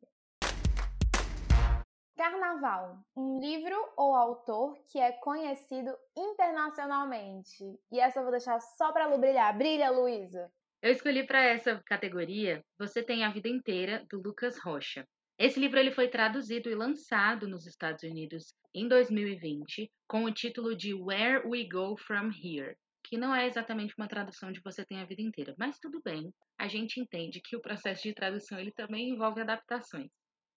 Carnaval, 2.16 3.00
um 3.16 3.40
livro 3.40 3.76
ou 3.98 4.14
autor 4.14 4.78
que 4.88 5.00
é 5.00 5.12
conhecido 5.12 5.92
internacionalmente. 6.16 7.64
E 7.92 8.00
essa 8.00 8.20
eu 8.20 8.24
vou 8.24 8.32
deixar 8.32 8.60
só 8.60 8.92
para 8.92 9.08
Lu 9.08 9.18
brilhar. 9.18 9.58
Brilha, 9.58 9.90
Luísa! 9.90 10.52
Eu 10.82 10.92
escolhi 10.92 11.26
para 11.26 11.44
essa 11.44 11.82
categoria 11.86 12.64
Você 12.78 13.02
Tem 13.02 13.24
a 13.24 13.32
Vida 13.32 13.48
Inteira, 13.48 14.06
do 14.10 14.22
Lucas 14.22 14.60
Rocha. 14.60 15.08
Esse 15.38 15.60
livro 15.60 15.80
ele 15.80 15.92
foi 15.92 16.08
traduzido 16.08 16.70
e 16.70 16.76
lançado 16.76 17.48
nos 17.48 17.66
Estados 17.66 18.04
Unidos 18.04 18.54
em 18.74 18.88
2020 18.88 19.92
com 20.08 20.24
o 20.26 20.32
título 20.32 20.76
de 20.76 20.94
Where 20.94 21.48
We 21.48 21.64
Go 21.64 21.98
From 21.98 22.30
Here, 22.30 22.76
que 23.12 23.18
não 23.18 23.36
é 23.36 23.46
exatamente 23.46 23.94
uma 23.98 24.08
tradução 24.08 24.54
de 24.54 24.62
Você 24.62 24.86
Tem 24.86 25.02
a 25.02 25.06
Vida 25.06 25.22
Inteira, 25.22 25.54
mas 25.60 25.78
tudo 25.78 26.02
bem, 26.02 26.34
a 26.58 26.70
gente 26.70 26.98
entende 26.98 27.42
que 27.44 27.58
o 27.58 27.62
processo 27.62 28.04
de 28.04 28.14
tradução 28.14 28.58
ele 28.58 28.72
também 28.72 29.10
envolve 29.10 29.42
adaptações. 29.42 30.10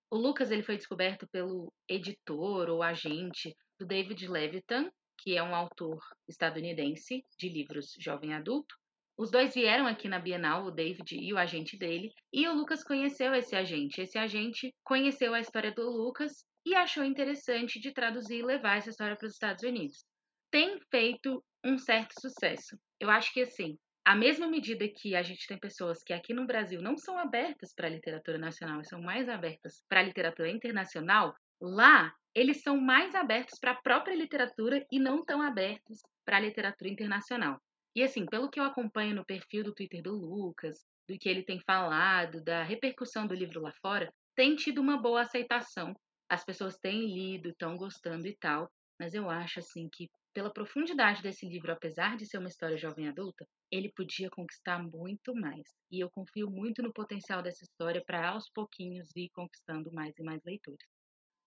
O 0.08 0.16
Lucas 0.16 0.52
ele 0.52 0.62
foi 0.62 0.76
descoberto 0.76 1.26
pelo 1.32 1.72
editor 1.88 2.70
ou 2.70 2.80
agente 2.80 3.52
do 3.76 3.84
David 3.84 4.28
Levitan, 4.28 4.88
que 5.18 5.36
é 5.36 5.42
um 5.42 5.52
autor 5.52 5.98
estadunidense 6.28 7.24
de 7.36 7.48
livros 7.48 7.92
jovem 7.98 8.32
adulto, 8.32 8.76
os 9.18 9.32
dois 9.32 9.52
vieram 9.52 9.88
aqui 9.88 10.08
na 10.08 10.20
Bienal, 10.20 10.66
o 10.66 10.70
David 10.70 11.16
e 11.16 11.32
o 11.32 11.38
agente 11.38 11.76
dele, 11.76 12.12
e 12.32 12.46
o 12.46 12.54
Lucas 12.54 12.84
conheceu 12.84 13.34
esse 13.34 13.56
agente. 13.56 14.00
Esse 14.00 14.16
agente 14.16 14.72
conheceu 14.84 15.34
a 15.34 15.40
história 15.40 15.72
do 15.72 15.90
Lucas 15.90 16.44
e 16.64 16.72
achou 16.72 17.02
interessante 17.04 17.80
de 17.80 17.92
traduzir 17.92 18.38
e 18.38 18.44
levar 18.44 18.76
essa 18.76 18.90
história 18.90 19.16
para 19.16 19.26
os 19.26 19.32
Estados 19.32 19.64
Unidos. 19.64 20.04
Tem 20.52 20.78
feito 20.88 21.44
um 21.64 21.78
certo 21.78 22.12
sucesso. 22.20 22.78
Eu 23.00 23.10
acho 23.10 23.32
que 23.32 23.42
assim, 23.42 23.78
à 24.04 24.14
mesma 24.14 24.46
medida 24.46 24.86
que 24.86 25.16
a 25.16 25.22
gente 25.22 25.46
tem 25.46 25.58
pessoas 25.58 26.02
que 26.02 26.12
aqui 26.12 26.34
no 26.34 26.46
Brasil 26.46 26.82
não 26.82 26.96
são 26.96 27.18
abertas 27.18 27.72
para 27.74 27.86
a 27.86 27.90
literatura 27.90 28.36
nacional 28.36 28.84
são 28.84 29.00
mais 29.00 29.28
abertas 29.28 29.82
para 29.88 30.00
a 30.00 30.02
literatura 30.02 30.50
internacional, 30.50 31.34
lá 31.60 32.14
eles 32.34 32.62
são 32.62 32.76
mais 32.76 33.14
abertos 33.14 33.58
para 33.58 33.70
a 33.70 33.80
própria 33.80 34.14
literatura 34.14 34.84
e 34.90 34.98
não 34.98 35.24
tão 35.24 35.40
abertos 35.40 36.00
para 36.24 36.36
a 36.36 36.40
literatura 36.40 36.90
internacional. 36.90 37.60
E 37.94 38.02
assim, 38.02 38.26
pelo 38.26 38.50
que 38.50 38.58
eu 38.58 38.64
acompanho 38.64 39.14
no 39.14 39.24
perfil 39.24 39.62
do 39.62 39.72
Twitter 39.72 40.02
do 40.02 40.12
Lucas, 40.12 40.84
do 41.08 41.16
que 41.16 41.28
ele 41.28 41.44
tem 41.44 41.60
falado, 41.60 42.42
da 42.42 42.64
repercussão 42.64 43.26
do 43.26 43.34
livro 43.34 43.60
lá 43.60 43.72
fora, 43.80 44.12
tem 44.34 44.56
tido 44.56 44.80
uma 44.80 45.00
boa 45.00 45.20
aceitação. 45.20 45.94
As 46.28 46.44
pessoas 46.44 46.76
têm 46.76 47.06
lido, 47.06 47.50
estão 47.50 47.76
gostando 47.76 48.26
e 48.26 48.36
tal, 48.36 48.68
mas 48.98 49.14
eu 49.14 49.30
acho 49.30 49.60
assim 49.60 49.88
que 49.92 50.10
pela 50.34 50.52
profundidade 50.52 51.22
desse 51.22 51.46
livro, 51.48 51.72
apesar 51.72 52.16
de 52.16 52.26
ser 52.26 52.38
uma 52.38 52.48
história 52.48 52.76
jovem 52.76 53.08
adulta, 53.08 53.46
ele 53.70 53.92
podia 53.96 54.28
conquistar 54.30 54.82
muito 54.82 55.34
mais. 55.34 55.66
E 55.90 56.00
eu 56.00 56.10
confio 56.10 56.50
muito 56.50 56.82
no 56.82 56.92
potencial 56.92 57.42
dessa 57.42 57.64
história 57.64 58.02
para 58.04 58.30
aos 58.30 58.50
pouquinhos 58.50 59.08
ir 59.16 59.30
conquistando 59.32 59.92
mais 59.92 60.14
e 60.18 60.22
mais 60.24 60.42
leitores. 60.44 60.86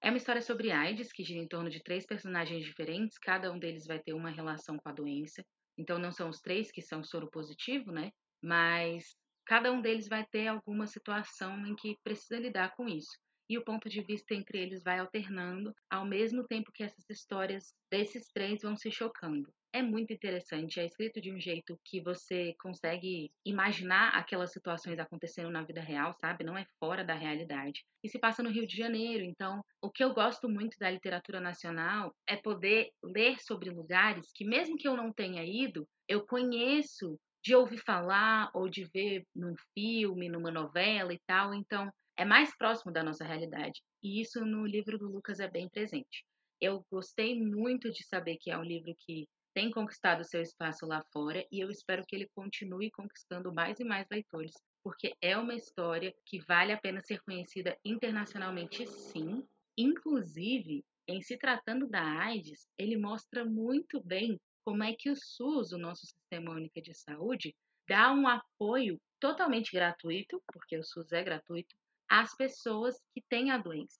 É 0.01 0.09
uma 0.09 0.17
história 0.17 0.41
sobre 0.41 0.71
AIDS 0.71 1.11
que 1.11 1.23
gira 1.23 1.39
em 1.39 1.47
torno 1.47 1.69
de 1.69 1.83
três 1.83 2.05
personagens 2.05 2.63
diferentes, 2.65 3.17
cada 3.19 3.51
um 3.51 3.59
deles 3.59 3.85
vai 3.85 3.99
ter 3.99 4.13
uma 4.13 4.29
relação 4.31 4.77
com 4.77 4.89
a 4.89 4.93
doença. 4.93 5.43
Então 5.77 5.99
não 5.99 6.11
são 6.11 6.29
os 6.29 6.39
três 6.41 6.71
que 6.71 6.81
são 6.81 7.03
soro 7.03 7.29
positivo, 7.29 7.91
né? 7.91 8.11
Mas 8.41 9.15
cada 9.45 9.71
um 9.71 9.81
deles 9.81 10.07
vai 10.07 10.25
ter 10.25 10.47
alguma 10.47 10.87
situação 10.87 11.65
em 11.67 11.75
que 11.75 11.97
precisa 12.03 12.39
lidar 12.39 12.75
com 12.75 12.87
isso. 12.87 13.17
E 13.49 13.57
o 13.57 13.63
ponto 13.63 13.89
de 13.89 14.01
vista 14.01 14.33
entre 14.33 14.59
eles 14.59 14.83
vai 14.83 14.99
alternando 14.99 15.73
ao 15.89 16.05
mesmo 16.05 16.45
tempo 16.45 16.71
que 16.71 16.83
essas 16.83 17.09
histórias 17.09 17.73
desses 17.89 18.27
três 18.31 18.61
vão 18.61 18.75
se 18.75 18.91
chocando 18.91 19.51
é 19.77 19.81
muito 19.81 20.11
interessante, 20.11 20.79
é 20.79 20.85
escrito 20.85 21.21
de 21.21 21.31
um 21.31 21.39
jeito 21.39 21.79
que 21.85 22.01
você 22.01 22.55
consegue 22.59 23.31
imaginar 23.45 24.09
aquelas 24.09 24.51
situações 24.51 24.97
acontecendo 24.97 25.51
na 25.51 25.63
vida 25.63 25.81
real, 25.81 26.13
sabe? 26.13 26.43
Não 26.43 26.57
é 26.57 26.65
fora 26.79 27.03
da 27.03 27.13
realidade. 27.13 27.85
E 28.03 28.09
se 28.09 28.19
passa 28.19 28.41
no 28.41 28.49
Rio 28.49 28.65
de 28.65 28.75
Janeiro, 28.75 29.23
então 29.23 29.61
o 29.81 29.91
que 29.91 30.03
eu 30.03 30.13
gosto 30.13 30.49
muito 30.49 30.77
da 30.79 30.89
literatura 30.89 31.39
nacional 31.39 32.11
é 32.27 32.35
poder 32.35 32.89
ler 33.03 33.39
sobre 33.39 33.69
lugares 33.69 34.31
que, 34.33 34.45
mesmo 34.45 34.77
que 34.77 34.87
eu 34.87 34.95
não 34.97 35.13
tenha 35.13 35.43
ido, 35.43 35.87
eu 36.07 36.25
conheço 36.25 37.19
de 37.43 37.53
ouvir 37.53 37.77
falar 37.77 38.49
ou 38.53 38.67
de 38.67 38.83
ver 38.85 39.23
num 39.35 39.53
filme, 39.73 40.27
numa 40.27 40.51
novela 40.51 41.13
e 41.13 41.19
tal, 41.25 41.53
então 41.53 41.89
é 42.17 42.25
mais 42.25 42.55
próximo 42.57 42.91
da 42.91 43.03
nossa 43.03 43.23
realidade. 43.23 43.81
E 44.01 44.19
isso 44.19 44.43
no 44.43 44.65
livro 44.65 44.97
do 44.97 45.09
Lucas 45.09 45.39
é 45.39 45.47
bem 45.47 45.69
presente. 45.69 46.25
Eu 46.59 46.83
gostei 46.91 47.39
muito 47.39 47.91
de 47.91 48.03
saber 48.03 48.37
que 48.37 48.49
é 48.49 48.57
um 48.57 48.63
livro 48.63 48.93
que 49.05 49.27
tem 49.53 49.71
conquistado 49.71 50.23
seu 50.23 50.41
espaço 50.41 50.85
lá 50.85 51.03
fora 51.11 51.45
e 51.51 51.59
eu 51.59 51.69
espero 51.69 52.03
que 52.07 52.15
ele 52.15 52.29
continue 52.35 52.91
conquistando 52.91 53.53
mais 53.53 53.79
e 53.79 53.83
mais 53.83 54.07
leitores, 54.11 54.53
porque 54.83 55.15
é 55.21 55.37
uma 55.37 55.55
história 55.55 56.13
que 56.25 56.39
vale 56.39 56.71
a 56.71 56.77
pena 56.77 57.01
ser 57.01 57.21
conhecida 57.21 57.77
internacionalmente, 57.83 58.85
sim. 58.87 59.43
Inclusive, 59.77 60.83
em 61.07 61.21
se 61.21 61.37
tratando 61.37 61.87
da 61.87 62.01
AIDS, 62.01 62.67
ele 62.77 62.97
mostra 62.97 63.45
muito 63.45 63.99
bem 64.03 64.39
como 64.63 64.83
é 64.83 64.93
que 64.93 65.09
o 65.09 65.15
SUS, 65.15 65.71
o 65.71 65.77
nosso 65.77 66.05
Sistema 66.05 66.51
Único 66.51 66.81
de 66.81 66.93
Saúde, 66.93 67.55
dá 67.87 68.11
um 68.11 68.27
apoio 68.27 68.99
totalmente 69.19 69.71
gratuito, 69.71 70.41
porque 70.51 70.77
o 70.77 70.83
SUS 70.83 71.11
é 71.11 71.23
gratuito, 71.23 71.75
às 72.09 72.35
pessoas 72.35 72.95
que 73.13 73.21
têm 73.29 73.51
a 73.51 73.57
doença, 73.57 73.99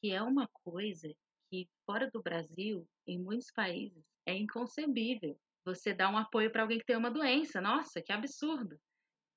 que 0.00 0.10
é 0.12 0.22
uma 0.22 0.48
coisa 0.64 1.08
que 1.50 1.68
fora 1.86 2.10
do 2.12 2.22
Brasil, 2.22 2.86
em 3.06 3.18
muitos 3.18 3.50
países, 3.52 4.04
é 4.26 4.34
inconcebível. 4.34 5.38
Você 5.64 5.92
dar 5.92 6.12
um 6.12 6.18
apoio 6.18 6.50
para 6.50 6.62
alguém 6.62 6.78
que 6.78 6.84
tem 6.84 6.96
uma 6.96 7.10
doença. 7.10 7.60
Nossa, 7.60 8.00
que 8.02 8.12
absurdo! 8.12 8.78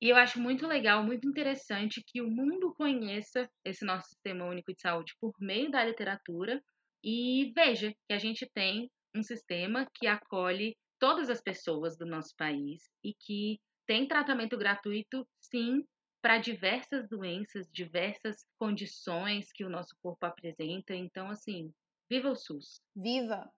E 0.01 0.10
eu 0.10 0.15
acho 0.15 0.39
muito 0.39 0.65
legal, 0.65 1.03
muito 1.03 1.27
interessante 1.27 2.03
que 2.05 2.21
o 2.21 2.29
mundo 2.29 2.73
conheça 2.73 3.47
esse 3.63 3.86
nosso 3.86 4.10
sistema 4.10 4.45
único 4.45 4.73
de 4.73 4.81
saúde 4.81 5.13
por 5.21 5.31
meio 5.39 5.69
da 5.69 5.86
literatura 5.86 6.62
e 7.03 7.51
veja 7.55 7.93
que 8.07 8.13
a 8.13 8.17
gente 8.17 8.49
tem 8.53 8.89
um 9.15 9.21
sistema 9.21 9.88
que 9.93 10.07
acolhe 10.07 10.75
todas 10.99 11.29
as 11.29 11.41
pessoas 11.41 11.95
do 11.97 12.05
nosso 12.05 12.36
país 12.36 12.89
e 13.03 13.13
que 13.13 13.60
tem 13.86 14.07
tratamento 14.07 14.57
gratuito, 14.57 15.27
sim, 15.39 15.84
para 16.21 16.38
diversas 16.38 17.10
doenças, 17.10 17.69
diversas 17.71 18.45
condições 18.60 19.51
que 19.51 19.65
o 19.65 19.69
nosso 19.69 19.95
corpo 20.01 20.25
apresenta. 20.25 20.93
Então, 20.93 21.29
assim, 21.29 21.73
viva 22.10 22.29
o 22.29 22.36
SUS! 22.36 22.79
Viva! 22.95 23.49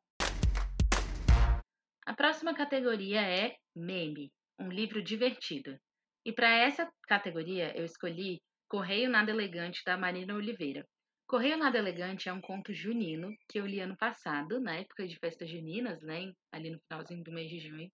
A 2.05 2.13
próxima 2.13 2.53
categoria 2.53 3.21
é 3.21 3.55
meme, 3.75 4.31
um 4.59 4.69
livro 4.69 5.01
divertido. 5.01 5.77
E 6.25 6.31
para 6.31 6.49
essa 6.49 6.89
categoria 7.07 7.77
eu 7.77 7.85
escolhi 7.85 8.41
Correio 8.69 9.09
Nada 9.09 9.31
Elegante 9.31 9.81
da 9.85 9.97
Marina 9.97 10.33
Oliveira. 10.33 10.85
Correio 11.27 11.57
Nada 11.57 11.77
Elegante 11.77 12.29
é 12.29 12.33
um 12.33 12.41
conto 12.41 12.73
junino 12.73 13.29
que 13.49 13.59
eu 13.59 13.65
li 13.65 13.79
ano 13.79 13.97
passado, 13.97 14.59
na 14.59 14.75
época 14.75 15.07
de 15.07 15.17
festas 15.17 15.49
juninas, 15.49 16.01
né, 16.01 16.31
ali 16.51 16.69
no 16.69 16.79
finalzinho 16.81 17.23
do 17.23 17.31
mês 17.31 17.49
de 17.49 17.59
junho, 17.59 17.91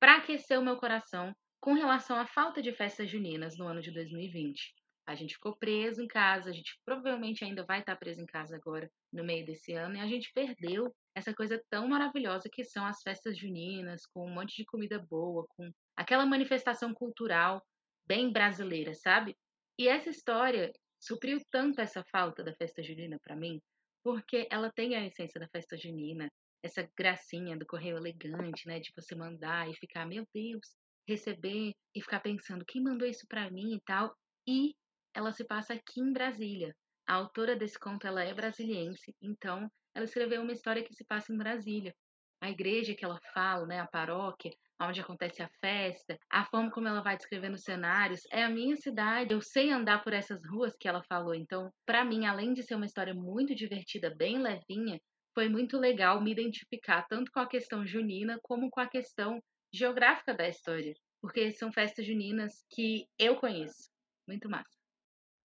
para 0.00 0.16
aquecer 0.16 0.58
o 0.58 0.64
meu 0.64 0.76
coração 0.76 1.34
com 1.62 1.74
relação 1.74 2.18
à 2.18 2.26
falta 2.26 2.60
de 2.60 2.72
festas 2.72 3.08
juninas 3.08 3.56
no 3.56 3.68
ano 3.68 3.80
de 3.80 3.92
2020. 3.92 4.74
A 5.06 5.14
gente 5.14 5.34
ficou 5.34 5.56
preso 5.56 6.02
em 6.02 6.08
casa, 6.08 6.50
a 6.50 6.52
gente 6.52 6.76
provavelmente 6.84 7.44
ainda 7.44 7.64
vai 7.64 7.78
estar 7.78 7.94
preso 7.94 8.20
em 8.20 8.26
casa 8.26 8.56
agora 8.56 8.90
no 9.12 9.22
meio 9.22 9.46
desse 9.46 9.72
ano, 9.72 9.96
e 9.96 10.00
a 10.00 10.06
gente 10.08 10.32
perdeu 10.34 10.92
essa 11.14 11.32
coisa 11.32 11.62
tão 11.70 11.86
maravilhosa 11.86 12.48
que 12.52 12.64
são 12.64 12.84
as 12.84 13.00
festas 13.02 13.38
juninas, 13.38 14.04
com 14.06 14.26
um 14.26 14.34
monte 14.34 14.56
de 14.56 14.64
comida 14.64 14.98
boa, 14.98 15.46
com 15.50 15.70
aquela 15.96 16.26
manifestação 16.26 16.92
cultural 16.92 17.64
bem 18.08 18.32
brasileira, 18.32 18.92
sabe? 18.94 19.36
E 19.78 19.86
essa 19.86 20.10
história 20.10 20.72
supriu 20.98 21.40
tanto 21.48 21.80
essa 21.80 22.02
falta 22.10 22.42
da 22.42 22.52
festa 22.54 22.82
junina 22.82 23.20
para 23.22 23.36
mim, 23.36 23.60
porque 24.02 24.48
ela 24.50 24.72
tem 24.72 24.96
a 24.96 25.06
essência 25.06 25.40
da 25.40 25.46
festa 25.46 25.76
junina, 25.76 26.28
essa 26.60 26.88
gracinha 26.96 27.56
do 27.56 27.66
correio 27.66 27.98
elegante, 27.98 28.66
né, 28.66 28.80
de 28.80 28.90
você 28.96 29.14
mandar 29.14 29.70
e 29.70 29.74
ficar, 29.74 30.06
meu 30.06 30.26
Deus, 30.34 30.81
receber 31.06 31.72
e 31.94 32.00
ficar 32.00 32.20
pensando 32.20 32.64
quem 32.64 32.82
mandou 32.82 33.06
isso 33.06 33.26
para 33.28 33.50
mim 33.50 33.74
e 33.74 33.80
tal. 33.80 34.14
E 34.46 34.74
ela 35.14 35.32
se 35.32 35.44
passa 35.44 35.74
aqui 35.74 36.00
em 36.00 36.12
Brasília. 36.12 36.74
A 37.06 37.14
autora 37.14 37.56
desse 37.56 37.78
conto 37.78 38.06
ela 38.06 38.22
é 38.22 38.32
brasiliense, 38.32 39.14
então 39.20 39.70
ela 39.94 40.04
escreveu 40.04 40.42
uma 40.42 40.52
história 40.52 40.82
que 40.82 40.94
se 40.94 41.04
passa 41.04 41.32
em 41.32 41.36
Brasília. 41.36 41.94
A 42.40 42.50
igreja 42.50 42.94
que 42.94 43.04
ela 43.04 43.20
fala, 43.34 43.66
né, 43.66 43.80
a 43.80 43.86
paróquia, 43.86 44.52
onde 44.80 45.00
acontece 45.00 45.42
a 45.42 45.50
festa, 45.60 46.18
a 46.30 46.44
forma 46.44 46.70
como 46.70 46.88
ela 46.88 47.02
vai 47.02 47.16
descrevendo 47.16 47.54
os 47.54 47.62
cenários, 47.62 48.22
é 48.32 48.42
a 48.42 48.50
minha 48.50 48.76
cidade. 48.76 49.32
Eu 49.32 49.40
sei 49.40 49.70
andar 49.70 50.02
por 50.02 50.12
essas 50.12 50.40
ruas 50.44 50.76
que 50.76 50.88
ela 50.88 51.02
falou. 51.04 51.34
Então, 51.34 51.70
para 51.86 52.04
mim, 52.04 52.26
além 52.26 52.52
de 52.52 52.62
ser 52.62 52.74
uma 52.74 52.86
história 52.86 53.14
muito 53.14 53.54
divertida, 53.54 54.14
bem 54.14 54.38
levinha, 54.38 55.00
foi 55.34 55.48
muito 55.48 55.78
legal 55.78 56.20
me 56.20 56.32
identificar 56.32 57.06
tanto 57.08 57.30
com 57.32 57.40
a 57.40 57.48
questão 57.48 57.86
junina 57.86 58.38
como 58.42 58.70
com 58.70 58.80
a 58.80 58.88
questão 58.88 59.40
geográfica 59.72 60.34
da 60.34 60.48
história, 60.48 60.94
porque 61.20 61.50
são 61.52 61.72
festas 61.72 62.06
juninas 62.06 62.64
que 62.68 63.08
eu 63.18 63.36
conheço. 63.36 63.90
Muito 64.26 64.48
massa. 64.48 64.76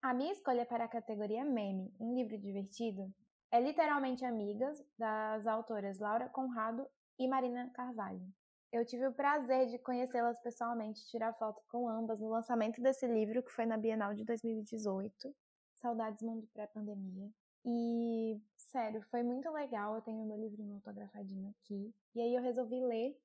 A 0.02 0.14
minha 0.14 0.32
escolha 0.32 0.64
para 0.64 0.84
a 0.84 0.88
categoria 0.88 1.44
meme, 1.44 1.92
um 2.00 2.14
livro 2.14 2.38
divertido, 2.38 3.12
é 3.50 3.60
literalmente 3.60 4.24
Amigas, 4.24 4.82
das 4.98 5.46
autoras 5.46 5.98
Laura 5.98 6.28
Conrado 6.28 6.86
e 7.18 7.28
Marina 7.28 7.70
Carvalho. 7.70 8.26
Eu 8.72 8.84
tive 8.84 9.06
o 9.06 9.12
prazer 9.12 9.68
de 9.68 9.78
conhecê-las 9.78 10.38
pessoalmente, 10.40 11.06
tirar 11.08 11.32
foto 11.34 11.62
com 11.68 11.88
ambas 11.88 12.20
no 12.20 12.28
lançamento 12.28 12.82
desse 12.82 13.06
livro, 13.06 13.42
que 13.42 13.52
foi 13.52 13.64
na 13.64 13.76
Bienal 13.76 14.14
de 14.14 14.24
2018. 14.24 15.34
Saudades 15.76 16.22
Mundo 16.22 16.46
Pré-Pandemia. 16.52 17.30
E, 17.64 18.40
sério, 18.56 19.02
foi 19.10 19.22
muito 19.22 19.50
legal. 19.50 19.94
Eu 19.94 20.02
tenho 20.02 20.24
meu 20.24 20.38
livrinho 20.38 20.74
autografadinho 20.74 21.50
aqui. 21.50 21.94
E 22.14 22.20
aí 22.20 22.34
eu 22.34 22.42
resolvi 22.42 22.80
ler. 22.80 23.16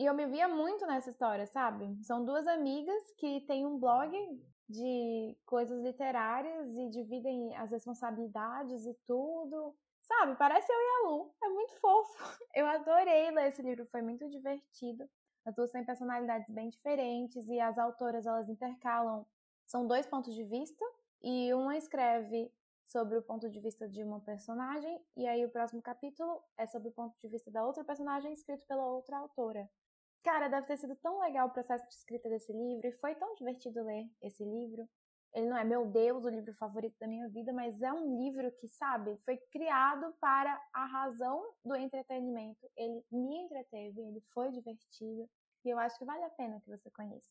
E 0.00 0.06
eu 0.06 0.14
me 0.14 0.24
via 0.24 0.48
muito 0.48 0.86
nessa 0.86 1.10
história, 1.10 1.44
sabe? 1.44 1.94
São 2.02 2.24
duas 2.24 2.46
amigas 2.46 3.12
que 3.18 3.42
têm 3.42 3.66
um 3.66 3.78
blog 3.78 4.10
de 4.66 5.36
coisas 5.44 5.78
literárias 5.82 6.74
e 6.74 6.88
dividem 6.88 7.54
as 7.54 7.70
responsabilidades 7.70 8.86
e 8.86 8.94
tudo. 9.06 9.76
Sabe, 10.00 10.36
parece 10.36 10.72
eu 10.72 10.78
e 10.78 10.88
a 10.88 11.06
Lu. 11.06 11.34
É 11.44 11.48
muito 11.50 11.74
fofo. 11.74 12.16
Eu 12.56 12.66
adorei 12.66 13.30
ler 13.30 13.48
esse 13.48 13.60
livro, 13.60 13.84
foi 13.92 14.00
muito 14.00 14.26
divertido. 14.30 15.06
As 15.44 15.54
duas 15.54 15.70
têm 15.70 15.84
personalidades 15.84 16.48
bem 16.48 16.70
diferentes 16.70 17.46
e 17.46 17.60
as 17.60 17.76
autoras 17.76 18.24
elas 18.24 18.48
intercalam. 18.48 19.26
São 19.66 19.86
dois 19.86 20.06
pontos 20.06 20.34
de 20.34 20.44
vista 20.44 20.84
e 21.22 21.52
uma 21.52 21.76
escreve 21.76 22.50
sobre 22.86 23.18
o 23.18 23.22
ponto 23.22 23.50
de 23.50 23.60
vista 23.60 23.86
de 23.86 24.02
uma 24.02 24.20
personagem 24.20 24.98
e 25.14 25.28
aí 25.28 25.44
o 25.44 25.50
próximo 25.50 25.82
capítulo 25.82 26.42
é 26.56 26.66
sobre 26.66 26.88
o 26.88 26.92
ponto 26.92 27.14
de 27.20 27.28
vista 27.28 27.50
da 27.50 27.64
outra 27.66 27.84
personagem 27.84 28.32
escrito 28.32 28.66
pela 28.66 28.86
outra 28.86 29.18
autora. 29.18 29.68
Cara, 30.22 30.48
deve 30.48 30.66
ter 30.66 30.76
sido 30.76 30.94
tão 30.96 31.18
legal 31.20 31.48
o 31.48 31.50
processo 31.50 31.86
de 31.88 31.94
escrita 31.94 32.28
desse 32.28 32.52
livro 32.52 32.86
e 32.86 32.92
foi 32.92 33.14
tão 33.14 33.34
divertido 33.34 33.82
ler 33.82 34.06
esse 34.20 34.44
livro. 34.44 34.86
Ele 35.32 35.48
não 35.48 35.56
é 35.56 35.64
meu 35.64 35.86
Deus, 35.86 36.24
o 36.24 36.28
livro 36.28 36.52
favorito 36.54 36.98
da 36.98 37.06
minha 37.06 37.28
vida, 37.28 37.52
mas 37.52 37.80
é 37.80 37.92
um 37.92 38.16
livro 38.18 38.50
que, 38.52 38.68
sabe, 38.68 39.16
foi 39.24 39.36
criado 39.52 40.12
para 40.20 40.60
a 40.74 40.84
razão 40.86 41.54
do 41.64 41.74
entretenimento. 41.74 42.68
Ele 42.76 43.02
me 43.10 43.44
entreteve, 43.44 44.00
ele 44.00 44.20
foi 44.34 44.50
divertido 44.50 45.28
e 45.64 45.70
eu 45.70 45.78
acho 45.78 45.98
que 45.98 46.04
vale 46.04 46.24
a 46.24 46.30
pena 46.30 46.60
que 46.60 46.68
você 46.68 46.90
conheça. 46.90 47.30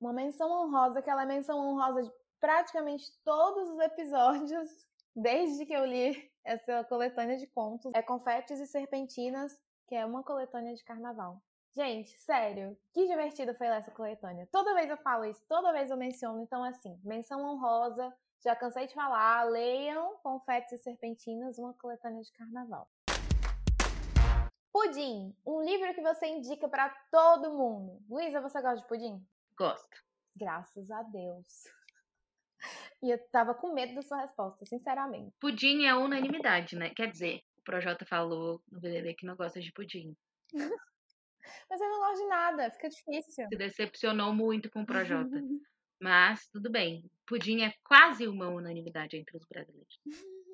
Uma 0.00 0.12
menção 0.12 0.50
honrosa, 0.50 1.02
que 1.02 1.10
ela 1.10 1.22
é 1.22 1.26
menção 1.26 1.58
honrosa 1.58 2.02
de 2.02 2.12
praticamente 2.40 3.06
todos 3.22 3.68
os 3.68 3.78
episódios, 3.78 4.68
desde 5.14 5.66
que 5.66 5.74
eu 5.74 5.84
li 5.84 6.30
essa 6.42 6.82
coletânea 6.84 7.36
de 7.36 7.46
contos, 7.46 7.92
é 7.94 8.02
Confetes 8.02 8.58
e 8.58 8.66
Serpentinas, 8.66 9.60
que 9.86 9.94
é 9.94 10.06
uma 10.06 10.24
coletânea 10.24 10.74
de 10.74 10.82
carnaval. 10.82 11.42
Gente, 11.72 12.10
sério, 12.18 12.76
que 12.92 13.06
divertido 13.06 13.54
foi 13.54 13.68
essa 13.68 13.92
coletânea. 13.92 14.48
Toda 14.50 14.74
vez 14.74 14.90
eu 14.90 14.96
falo 14.96 15.24
isso, 15.24 15.40
toda 15.48 15.72
vez 15.72 15.88
eu 15.88 15.96
menciono, 15.96 16.42
então 16.42 16.64
assim, 16.64 16.98
menção 17.04 17.44
honrosa, 17.44 18.12
já 18.44 18.56
cansei 18.56 18.88
de 18.88 18.94
falar, 18.94 19.44
leiam 19.44 20.16
Confetes 20.16 20.72
e 20.72 20.78
Serpentinas, 20.78 21.58
uma 21.58 21.72
coletânea 21.74 22.22
de 22.22 22.32
carnaval. 22.32 22.90
Pudim, 24.72 25.32
um 25.46 25.62
livro 25.62 25.94
que 25.94 26.00
você 26.00 26.26
indica 26.26 26.68
para 26.68 26.88
todo 27.08 27.52
mundo. 27.52 28.02
Luísa, 28.08 28.40
você 28.40 28.60
gosta 28.60 28.78
de 28.78 28.88
pudim? 28.88 29.24
Gosto. 29.56 29.96
Graças 30.34 30.90
a 30.90 31.04
Deus. 31.04 31.68
E 33.00 33.10
eu 33.10 33.18
tava 33.28 33.54
com 33.54 33.72
medo 33.72 33.94
da 33.94 34.02
sua 34.02 34.22
resposta, 34.22 34.66
sinceramente. 34.66 35.36
Pudim 35.38 35.84
é 35.84 35.94
unanimidade, 35.94 36.74
né? 36.74 36.90
Quer 36.90 37.12
dizer, 37.12 37.42
o 37.58 37.62
Projota 37.62 38.04
falou 38.04 38.60
no 38.70 38.80
BBB 38.80 39.14
que 39.14 39.26
não 39.26 39.36
gosta 39.36 39.60
de 39.60 39.72
pudim. 39.72 40.16
Mas 41.68 41.80
eu 41.80 41.88
não 41.88 41.98
gosto 41.98 42.22
de 42.22 42.28
nada, 42.28 42.70
fica 42.70 42.88
difícil. 42.88 43.46
Se 43.48 43.56
decepcionou 43.56 44.34
muito 44.34 44.70
com 44.70 44.82
o 44.82 44.86
Projota. 44.86 45.30
Mas 46.02 46.48
tudo 46.48 46.70
bem. 46.70 47.10
Pudim 47.26 47.62
é 47.62 47.74
quase 47.84 48.26
uma 48.26 48.48
unanimidade 48.48 49.16
entre 49.16 49.36
os 49.36 49.44
brasileiros. 49.46 50.00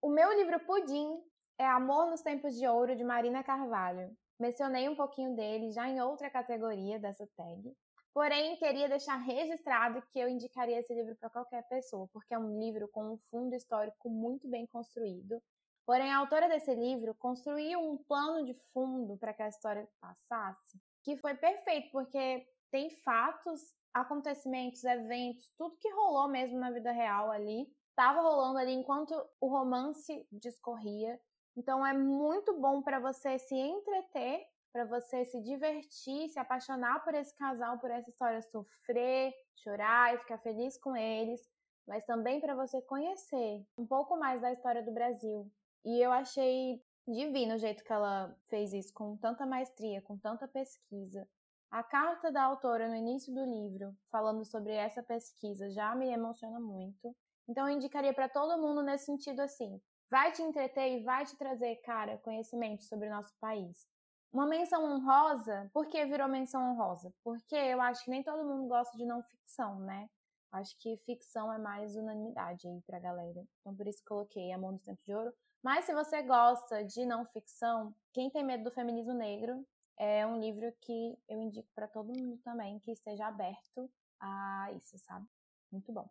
O 0.00 0.10
meu 0.10 0.32
livro 0.32 0.60
Pudim 0.60 1.20
é 1.58 1.66
Amor 1.66 2.08
nos 2.08 2.22
Tempos 2.22 2.54
de 2.54 2.64
Ouro, 2.68 2.94
de 2.94 3.02
Marina 3.02 3.42
Carvalho. 3.42 4.16
Mencionei 4.38 4.88
um 4.88 4.94
pouquinho 4.94 5.34
dele 5.34 5.72
já 5.72 5.88
em 5.88 6.00
outra 6.00 6.30
categoria 6.30 7.00
dessa 7.00 7.26
tag. 7.36 7.74
Porém, 8.14 8.56
queria 8.56 8.88
deixar 8.88 9.16
registrado 9.16 10.00
que 10.12 10.20
eu 10.20 10.28
indicaria 10.28 10.78
esse 10.78 10.94
livro 10.94 11.16
para 11.16 11.30
qualquer 11.30 11.66
pessoa, 11.68 12.08
porque 12.12 12.32
é 12.32 12.38
um 12.38 12.60
livro 12.60 12.88
com 12.92 13.14
um 13.14 13.18
fundo 13.28 13.56
histórico 13.56 14.08
muito 14.08 14.48
bem 14.48 14.68
construído 14.68 15.42
Porém, 15.88 16.12
a 16.12 16.18
autora 16.18 16.50
desse 16.50 16.74
livro 16.74 17.14
construiu 17.14 17.80
um 17.80 17.96
plano 17.96 18.44
de 18.44 18.52
fundo 18.74 19.16
para 19.16 19.32
que 19.32 19.42
a 19.42 19.48
história 19.48 19.88
passasse, 19.98 20.78
que 21.02 21.16
foi 21.16 21.34
perfeito, 21.34 21.90
porque 21.90 22.46
tem 22.70 22.90
fatos, 23.02 23.74
acontecimentos, 23.94 24.84
eventos, 24.84 25.50
tudo 25.56 25.78
que 25.80 25.88
rolou 25.88 26.28
mesmo 26.28 26.58
na 26.58 26.70
vida 26.70 26.92
real 26.92 27.30
ali, 27.30 27.66
estava 27.88 28.20
rolando 28.20 28.58
ali 28.58 28.72
enquanto 28.72 29.14
o 29.40 29.48
romance 29.48 30.28
discorria. 30.30 31.18
Então 31.56 31.86
é 31.86 31.94
muito 31.94 32.60
bom 32.60 32.82
para 32.82 33.00
você 33.00 33.38
se 33.38 33.54
entreter, 33.56 34.44
para 34.70 34.84
você 34.84 35.24
se 35.24 35.40
divertir, 35.40 36.28
se 36.28 36.38
apaixonar 36.38 37.02
por 37.02 37.14
esse 37.14 37.34
casal, 37.34 37.78
por 37.78 37.90
essa 37.90 38.10
história, 38.10 38.42
sofrer, 38.42 39.32
chorar 39.56 40.14
e 40.14 40.18
ficar 40.18 40.36
feliz 40.36 40.76
com 40.76 40.94
eles, 40.94 41.40
mas 41.86 42.04
também 42.04 42.42
para 42.42 42.54
você 42.54 42.82
conhecer 42.82 43.64
um 43.78 43.86
pouco 43.86 44.18
mais 44.18 44.42
da 44.42 44.52
história 44.52 44.82
do 44.82 44.92
Brasil, 44.92 45.50
e 45.84 46.00
eu 46.00 46.12
achei 46.12 46.82
divino 47.06 47.54
o 47.54 47.58
jeito 47.58 47.84
que 47.84 47.92
ela 47.92 48.36
fez 48.48 48.72
isso, 48.72 48.92
com 48.92 49.16
tanta 49.16 49.46
maestria, 49.46 50.02
com 50.02 50.16
tanta 50.18 50.46
pesquisa. 50.46 51.26
A 51.70 51.82
carta 51.82 52.32
da 52.32 52.42
autora 52.42 52.88
no 52.88 52.96
início 52.96 53.34
do 53.34 53.44
livro, 53.44 53.94
falando 54.10 54.44
sobre 54.44 54.72
essa 54.72 55.02
pesquisa, 55.02 55.70
já 55.70 55.94
me 55.94 56.08
emociona 56.08 56.58
muito. 56.58 57.14
Então 57.46 57.68
eu 57.68 57.74
indicaria 57.74 58.12
para 58.12 58.28
todo 58.28 58.60
mundo 58.60 58.82
nesse 58.82 59.06
sentido 59.06 59.40
assim: 59.40 59.80
vai 60.10 60.32
te 60.32 60.42
entreter 60.42 60.98
e 60.98 61.04
vai 61.04 61.24
te 61.24 61.36
trazer, 61.36 61.76
cara, 61.76 62.18
conhecimento 62.18 62.84
sobre 62.84 63.08
o 63.08 63.10
nosso 63.10 63.34
país. 63.38 63.86
Uma 64.32 64.46
menção 64.46 64.84
honrosa, 64.84 65.70
por 65.72 65.86
que 65.86 66.04
virou 66.04 66.28
menção 66.28 66.72
honrosa? 66.72 67.12
Porque 67.24 67.54
eu 67.54 67.80
acho 67.80 68.04
que 68.04 68.10
nem 68.10 68.22
todo 68.22 68.46
mundo 68.46 68.68
gosta 68.68 68.96
de 68.96 69.06
não 69.06 69.22
ficção, 69.22 69.78
né? 69.80 70.08
Acho 70.52 70.78
que 70.78 70.96
ficção 70.98 71.52
é 71.52 71.58
mais 71.58 71.96
unanimidade 71.96 72.68
aí 72.68 72.80
pra 72.82 72.98
galera. 72.98 73.42
Então 73.60 73.74
por 73.74 73.86
isso 73.86 74.02
coloquei 74.06 74.52
Amor 74.52 74.72
nos 74.72 74.82
Tempos 74.82 75.04
de 75.04 75.14
Ouro. 75.14 75.32
Mas 75.62 75.84
se 75.84 75.94
você 75.94 76.22
gosta 76.22 76.84
de 76.84 77.04
não 77.04 77.26
ficção, 77.26 77.94
Quem 78.12 78.30
Tem 78.30 78.44
Medo 78.44 78.64
do 78.64 78.70
Feminismo 78.70 79.12
Negro 79.12 79.66
é 79.98 80.26
um 80.26 80.38
livro 80.40 80.72
que 80.80 81.18
eu 81.28 81.40
indico 81.40 81.68
para 81.74 81.88
todo 81.88 82.16
mundo 82.16 82.38
também 82.44 82.78
que 82.80 82.92
esteja 82.92 83.26
aberto 83.26 83.90
a 84.20 84.70
isso, 84.76 84.96
sabe? 84.98 85.26
Muito 85.72 85.92
bom. 85.92 86.08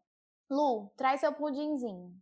Lu, 0.50 0.92
traz 0.98 1.22
seu 1.22 1.34
pudinzinho. 1.34 2.14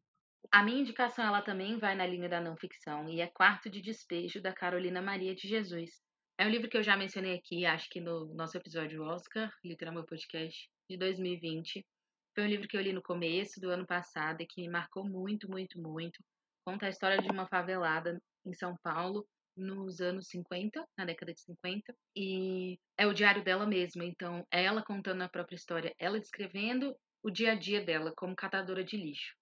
A 0.51 0.63
minha 0.63 0.79
indicação 0.79 1.25
ela 1.25 1.41
também 1.41 1.79
vai 1.79 1.95
na 1.95 2.05
linha 2.05 2.29
da 2.29 2.39
não 2.39 2.55
ficção 2.55 3.09
e 3.09 3.19
é 3.19 3.27
Quarto 3.27 3.69
de 3.69 3.81
Despejo 3.81 4.41
da 4.41 4.53
Carolina 4.53 5.01
Maria 5.01 5.33
de 5.33 5.47
Jesus. 5.47 5.89
É 6.37 6.45
um 6.45 6.49
livro 6.49 6.69
que 6.69 6.77
eu 6.77 6.83
já 6.83 6.95
mencionei 6.95 7.35
aqui, 7.35 7.65
acho 7.65 7.89
que 7.89 7.99
no 7.99 8.33
nosso 8.35 8.57
episódio 8.57 9.03
Oscar, 9.03 9.51
Literal 9.63 9.93
Meu 9.93 10.05
Podcast 10.05 10.69
de 10.89 10.97
2020. 10.97 11.85
Foi 12.35 12.43
um 12.43 12.47
livro 12.47 12.67
que 12.67 12.75
eu 12.75 12.81
li 12.81 12.91
no 12.91 13.01
começo 13.01 13.59
do 13.59 13.69
ano 13.69 13.87
passado 13.87 14.41
e 14.41 14.45
que 14.45 14.61
me 14.61 14.69
marcou 14.69 15.07
muito, 15.07 15.49
muito, 15.49 15.81
muito. 15.81 16.21
Conta 16.65 16.87
a 16.87 16.89
história 16.89 17.21
de 17.21 17.29
uma 17.29 17.47
favelada 17.47 18.19
em 18.43 18.53
São 18.53 18.75
Paulo 18.81 19.27
nos 19.55 20.01
anos 20.01 20.27
50, 20.27 20.83
na 20.97 21.05
década 21.05 21.33
de 21.33 21.39
50, 21.41 21.95
e 22.15 22.77
é 22.97 23.07
o 23.07 23.13
diário 23.13 23.43
dela 23.43 23.65
mesma, 23.65 24.03
então 24.03 24.45
é 24.51 24.65
ela 24.65 24.83
contando 24.83 25.21
a 25.21 25.29
própria 25.29 25.55
história, 25.55 25.93
ela 25.97 26.19
descrevendo 26.19 26.95
o 27.23 27.29
dia 27.29 27.53
a 27.53 27.55
dia 27.55 27.83
dela 27.83 28.11
como 28.17 28.35
catadora 28.35 28.83
de 28.83 28.97
lixo. 28.97 29.33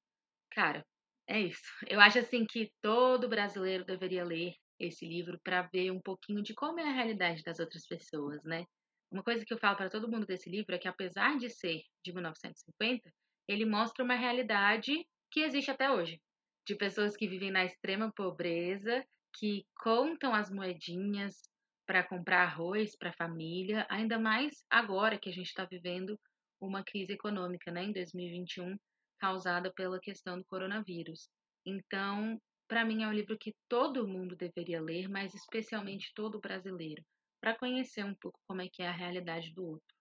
Cara, 0.51 0.86
é 1.27 1.39
isso. 1.39 1.62
Eu 1.89 1.99
acho 1.99 2.19
assim 2.19 2.45
que 2.45 2.71
todo 2.81 3.29
brasileiro 3.29 3.86
deveria 3.86 4.23
ler 4.23 4.53
esse 4.79 5.05
livro 5.05 5.39
para 5.43 5.63
ver 5.63 5.91
um 5.91 6.01
pouquinho 6.01 6.43
de 6.43 6.53
como 6.53 6.79
é 6.79 6.89
a 6.89 6.93
realidade 6.93 7.41
das 7.43 7.59
outras 7.59 7.88
pessoas, 7.88 8.43
né? 8.43 8.65
Uma 9.12 9.23
coisa 9.23 9.45
que 9.45 9.53
eu 9.53 9.59
falo 9.59 9.77
para 9.77 9.89
todo 9.89 10.09
mundo 10.09 10.25
desse 10.25 10.49
livro 10.49 10.73
é 10.73 10.77
que, 10.79 10.88
apesar 10.88 11.38
de 11.38 11.49
ser 11.49 11.81
de 12.03 12.12
1950, 12.12 13.13
ele 13.47 13.65
mostra 13.65 14.03
uma 14.03 14.15
realidade 14.15 15.05
que 15.31 15.41
existe 15.41 15.69
até 15.69 15.89
hoje. 15.91 16.19
De 16.65 16.76
pessoas 16.76 17.17
que 17.17 17.28
vivem 17.28 17.52
na 17.52 17.65
extrema 17.65 18.12
pobreza, 18.12 19.06
que 19.34 19.65
contam 19.76 20.34
as 20.34 20.49
moedinhas 20.49 21.41
para 21.86 22.04
comprar 22.04 22.43
arroz 22.43 22.95
para 22.95 23.10
a 23.10 23.13
família, 23.13 23.86
ainda 23.89 24.17
mais 24.17 24.63
agora 24.69 25.19
que 25.19 25.30
a 25.30 25.34
gente 25.34 25.47
está 25.47 25.65
vivendo 25.65 26.17
uma 26.62 26.82
crise 26.82 27.12
econômica, 27.12 27.69
né, 27.69 27.84
em 27.84 27.91
2021, 27.91 28.78
causada 29.19 29.73
pela 29.73 29.99
questão 29.99 30.38
do 30.38 30.45
coronavírus. 30.45 31.28
Então, 31.65 32.39
para 32.67 32.86
mim 32.86 33.04
é 33.04 33.08
um 33.08 33.13
livro 33.13 33.38
que 33.38 33.54
todo 33.67 34.08
mundo 34.08 34.36
deveria 34.36 34.82
ler, 34.82 35.10
mas 35.10 35.34
especialmente 35.34 36.13
todo 36.15 36.39
brasileiro, 36.39 37.04
para 37.41 37.58
conhecer 37.58 38.06
um 38.06 38.15
pouco 38.15 38.39
como 38.47 38.62
é 38.62 38.69
que 38.69 38.82
é 38.82 38.88
a 38.88 38.91
realidade 38.91 39.54
do 39.54 39.65
outro. 39.65 39.95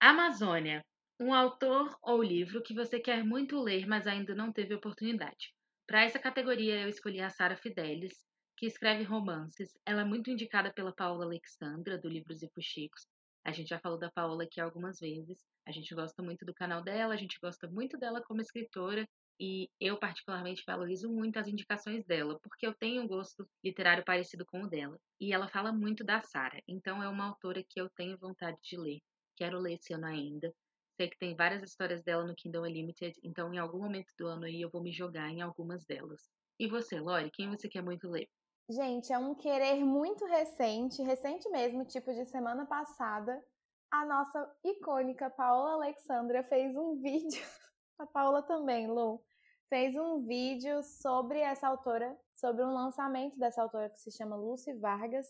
Amazônia, 0.00 0.84
um 1.18 1.32
autor 1.32 1.96
ou 2.02 2.22
livro 2.22 2.62
que 2.62 2.74
você 2.74 3.00
quer 3.00 3.24
muito 3.24 3.58
ler, 3.60 3.86
mas 3.86 4.06
ainda 4.06 4.34
não 4.34 4.52
teve 4.52 4.74
oportunidade. 4.74 5.54
Para 5.86 6.04
essa 6.04 6.18
categoria 6.18 6.82
eu 6.82 6.88
escolhi 6.88 7.20
a 7.20 7.30
Sara 7.30 7.56
Fidelis, 7.56 8.12
que 8.56 8.66
escreve 8.66 9.02
romances. 9.02 9.70
Ela 9.84 10.02
é 10.02 10.04
muito 10.04 10.30
indicada 10.30 10.72
pela 10.72 10.94
Paola 10.94 11.24
Alexandra, 11.24 11.98
do 11.98 12.08
Livros 12.08 12.42
e 12.42 12.48
Fuxicos. 12.48 13.06
A 13.44 13.52
gente 13.52 13.68
já 13.68 13.78
falou 13.78 13.98
da 13.98 14.10
Paola 14.10 14.44
aqui 14.44 14.60
algumas 14.60 14.98
vezes. 14.98 15.38
A 15.66 15.72
gente 15.72 15.94
gosta 15.94 16.22
muito 16.22 16.44
do 16.44 16.54
canal 16.54 16.82
dela, 16.82 17.14
a 17.14 17.16
gente 17.16 17.38
gosta 17.40 17.68
muito 17.68 17.96
dela 17.98 18.22
como 18.22 18.40
escritora 18.40 19.06
e 19.38 19.68
eu, 19.80 19.98
particularmente, 19.98 20.64
valorizo 20.66 21.10
muito 21.10 21.38
as 21.38 21.46
indicações 21.46 22.04
dela, 22.04 22.38
porque 22.42 22.66
eu 22.66 22.74
tenho 22.74 23.02
um 23.02 23.06
gosto 23.06 23.46
literário 23.62 24.04
parecido 24.04 24.44
com 24.46 24.62
o 24.62 24.68
dela. 24.68 24.98
E 25.20 25.32
ela 25.32 25.48
fala 25.48 25.72
muito 25.72 26.02
da 26.02 26.20
Sara, 26.22 26.60
então 26.66 27.02
é 27.02 27.08
uma 27.08 27.26
autora 27.26 27.62
que 27.62 27.80
eu 27.80 27.88
tenho 27.90 28.18
vontade 28.18 28.58
de 28.62 28.76
ler. 28.76 29.00
Quero 29.36 29.58
ler 29.58 29.74
esse 29.74 29.92
ano 29.92 30.06
ainda. 30.06 30.52
Sei 30.96 31.08
que 31.10 31.18
tem 31.18 31.36
várias 31.36 31.62
histórias 31.62 32.02
dela 32.02 32.24
no 32.24 32.34
Kindle 32.34 32.62
Unlimited, 32.62 33.18
então 33.22 33.52
em 33.52 33.58
algum 33.58 33.78
momento 33.78 34.12
do 34.18 34.26
ano 34.26 34.44
aí 34.44 34.60
eu 34.60 34.70
vou 34.70 34.82
me 34.82 34.92
jogar 34.92 35.28
em 35.28 35.42
algumas 35.42 35.84
delas. 35.84 36.22
E 36.58 36.66
você, 36.66 36.98
Lori, 36.98 37.30
quem 37.30 37.50
você 37.50 37.68
quer 37.68 37.82
muito 37.82 38.08
ler? 38.08 38.28
Gente, 38.68 39.12
é 39.12 39.18
um 39.18 39.34
querer 39.34 39.84
muito 39.84 40.24
recente, 40.24 41.02
recente 41.02 41.48
mesmo, 41.50 41.84
tipo 41.84 42.12
de 42.12 42.24
semana 42.26 42.64
passada. 42.66 43.40
A 43.90 44.06
nossa 44.06 44.50
icônica 44.64 45.30
Paola 45.30 45.74
Alexandra 45.74 46.42
fez 46.42 46.74
um 46.76 46.96
vídeo 47.00 47.44
a 47.98 48.06
Paula 48.06 48.42
também, 48.42 48.86
Lu, 48.86 49.22
fez 49.68 49.96
um 49.96 50.22
vídeo 50.26 50.82
sobre 50.82 51.40
essa 51.40 51.68
autora, 51.68 52.16
sobre 52.34 52.62
um 52.62 52.74
lançamento 52.74 53.38
dessa 53.38 53.62
autora 53.62 53.88
que 53.88 53.98
se 53.98 54.10
chama 54.10 54.36
Lucy 54.36 54.74
Vargas. 54.74 55.26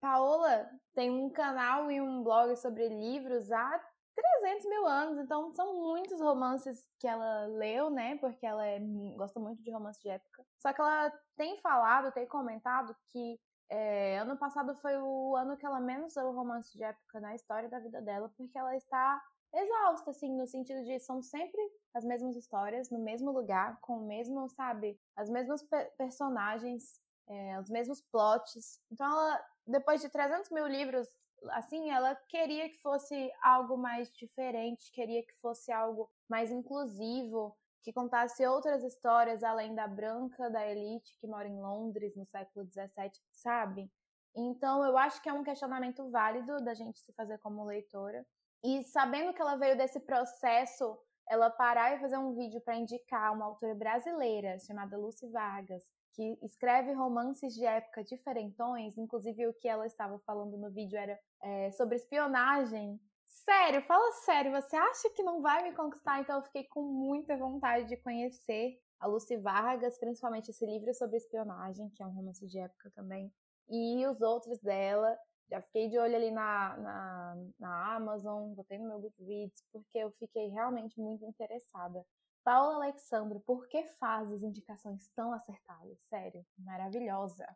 Paola 0.00 0.68
tem 0.94 1.10
um 1.10 1.30
canal 1.30 1.90
e 1.90 2.00
um 2.00 2.22
blog 2.22 2.56
sobre 2.56 2.88
livros 2.88 3.50
há 3.52 3.78
300 4.14 4.66
mil 4.66 4.86
anos, 4.86 5.18
então 5.18 5.52
são 5.54 5.74
muitos 5.74 6.20
romances 6.20 6.84
que 6.98 7.06
ela 7.06 7.46
leu, 7.46 7.90
né? 7.90 8.16
Porque 8.18 8.44
ela 8.44 8.66
é, 8.66 8.78
gosta 9.16 9.38
muito 9.40 9.62
de 9.62 9.70
romance 9.70 10.00
de 10.00 10.08
época. 10.08 10.44
Só 10.58 10.72
que 10.72 10.80
ela 10.80 11.12
tem 11.36 11.58
falado, 11.58 12.12
tem 12.12 12.26
comentado 12.26 12.94
que 13.12 13.38
é, 13.70 14.18
ano 14.18 14.36
passado 14.36 14.74
foi 14.76 14.98
o 14.98 15.36
ano 15.36 15.56
que 15.56 15.64
ela 15.64 15.80
menos 15.80 16.16
leu 16.16 16.32
romance 16.32 16.76
de 16.76 16.82
época 16.82 17.20
na 17.20 17.34
história 17.34 17.68
da 17.68 17.78
vida 17.78 18.02
dela, 18.02 18.28
porque 18.36 18.58
ela 18.58 18.76
está 18.76 19.22
exausta, 19.54 20.10
assim, 20.10 20.36
no 20.36 20.46
sentido 20.46 20.84
de 20.84 20.98
são 21.00 21.22
sempre 21.22 21.60
as 21.94 22.04
mesmas 22.04 22.36
histórias, 22.36 22.90
no 22.90 22.98
mesmo 22.98 23.30
lugar, 23.30 23.78
com 23.80 23.98
o 23.98 24.06
mesmo, 24.06 24.48
sabe, 24.48 24.98
as 25.16 25.28
mesmas 25.28 25.62
pe 25.62 25.84
personagens, 25.96 27.00
é, 27.28 27.58
os 27.60 27.70
mesmos 27.70 28.00
plots. 28.00 28.80
Então, 28.90 29.06
ela, 29.06 29.44
depois 29.66 30.00
de 30.00 30.08
300 30.08 30.50
mil 30.50 30.66
livros, 30.66 31.08
assim, 31.50 31.90
ela 31.90 32.14
queria 32.28 32.68
que 32.68 32.78
fosse 32.80 33.30
algo 33.42 33.76
mais 33.76 34.10
diferente, 34.10 34.92
queria 34.92 35.22
que 35.22 35.34
fosse 35.40 35.72
algo 35.72 36.10
mais 36.28 36.50
inclusivo, 36.50 37.56
que 37.82 37.92
contasse 37.92 38.46
outras 38.46 38.84
histórias 38.84 39.42
além 39.42 39.74
da 39.74 39.86
branca, 39.86 40.50
da 40.50 40.66
elite 40.66 41.16
que 41.18 41.26
mora 41.26 41.48
em 41.48 41.60
Londres 41.60 42.14
no 42.14 42.26
século 42.26 42.66
XVII, 42.66 43.12
sabe? 43.32 43.90
Então, 44.34 44.84
eu 44.84 44.96
acho 44.96 45.20
que 45.22 45.28
é 45.28 45.32
um 45.32 45.42
questionamento 45.42 46.08
válido 46.10 46.62
da 46.62 46.74
gente 46.74 47.00
se 47.00 47.12
fazer 47.14 47.38
como 47.38 47.64
leitora. 47.64 48.24
E 48.62 48.84
sabendo 48.84 49.32
que 49.32 49.40
ela 49.40 49.56
veio 49.56 49.76
desse 49.76 49.98
processo, 50.00 50.98
ela 51.28 51.50
parar 51.50 51.96
e 51.96 52.00
fazer 52.00 52.18
um 52.18 52.34
vídeo 52.34 52.60
para 52.60 52.76
indicar 52.76 53.32
uma 53.32 53.46
autora 53.46 53.74
brasileira 53.74 54.58
chamada 54.58 54.98
Lucy 54.98 55.26
Vargas, 55.28 55.90
que 56.12 56.38
escreve 56.42 56.92
romances 56.92 57.54
de 57.54 57.64
época 57.64 58.04
diferentões, 58.04 58.96
inclusive 58.98 59.46
o 59.46 59.54
que 59.54 59.68
ela 59.68 59.86
estava 59.86 60.18
falando 60.20 60.56
no 60.56 60.70
vídeo 60.70 60.98
era 60.98 61.18
é, 61.42 61.70
sobre 61.72 61.96
espionagem. 61.96 63.00
Sério, 63.26 63.82
fala 63.82 64.12
sério, 64.24 64.50
você 64.50 64.76
acha 64.76 65.08
que 65.10 65.22
não 65.22 65.40
vai 65.40 65.62
me 65.62 65.72
conquistar? 65.74 66.20
Então 66.20 66.36
eu 66.36 66.42
fiquei 66.42 66.64
com 66.64 66.82
muita 66.82 67.36
vontade 67.36 67.86
de 67.88 67.96
conhecer 67.96 68.78
a 68.98 69.06
Lucy 69.06 69.36
Vargas, 69.36 69.98
principalmente 69.98 70.50
esse 70.50 70.66
livro 70.66 70.92
sobre 70.92 71.16
espionagem, 71.16 71.88
que 71.90 72.02
é 72.02 72.06
um 72.06 72.12
romance 72.12 72.46
de 72.46 72.58
época 72.58 72.90
também, 72.94 73.32
e 73.68 74.06
os 74.06 74.20
outros 74.20 74.58
dela. 74.58 75.16
Já 75.48 75.60
fiquei 75.62 75.88
de 75.88 75.98
olho 75.98 76.14
ali 76.14 76.30
na, 76.30 76.76
na, 76.76 77.36
na 77.58 77.96
Amazon, 77.96 78.52
botei 78.54 78.78
no 78.78 78.86
meu 78.86 79.00
Goodreads, 79.00 79.64
porque 79.72 79.98
eu 79.98 80.10
fiquei 80.12 80.48
realmente 80.48 81.00
muito 81.00 81.24
interessada. 81.24 82.04
Paula 82.42 82.76
Alexandre, 82.76 83.38
por 83.40 83.68
que 83.68 83.84
faz 83.98 84.32
as 84.32 84.42
indicações 84.42 85.08
tão 85.14 85.32
acertadas? 85.32 85.98
Sério, 86.08 86.44
maravilhosa. 86.58 87.46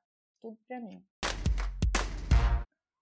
Tudo 0.42 0.58
pra 0.68 0.78
mim. 0.78 1.02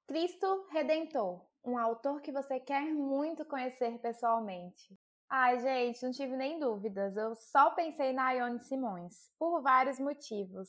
Cristo 0.06 0.66
Redentor, 0.70 1.44
um 1.64 1.76
autor 1.76 2.20
que 2.20 2.30
você 2.30 2.60
quer 2.60 2.92
muito 2.92 3.44
conhecer 3.44 3.98
pessoalmente. 3.98 4.96
Ai, 5.28 5.58
gente, 5.58 6.02
não 6.04 6.12
tive 6.12 6.36
nem 6.36 6.58
dúvidas. 6.58 7.16
Eu 7.16 7.34
só 7.34 7.70
pensei 7.70 8.12
na 8.12 8.30
Ione 8.32 8.60
Simões, 8.60 9.30
por 9.38 9.60
vários 9.62 9.98
motivos. 9.98 10.68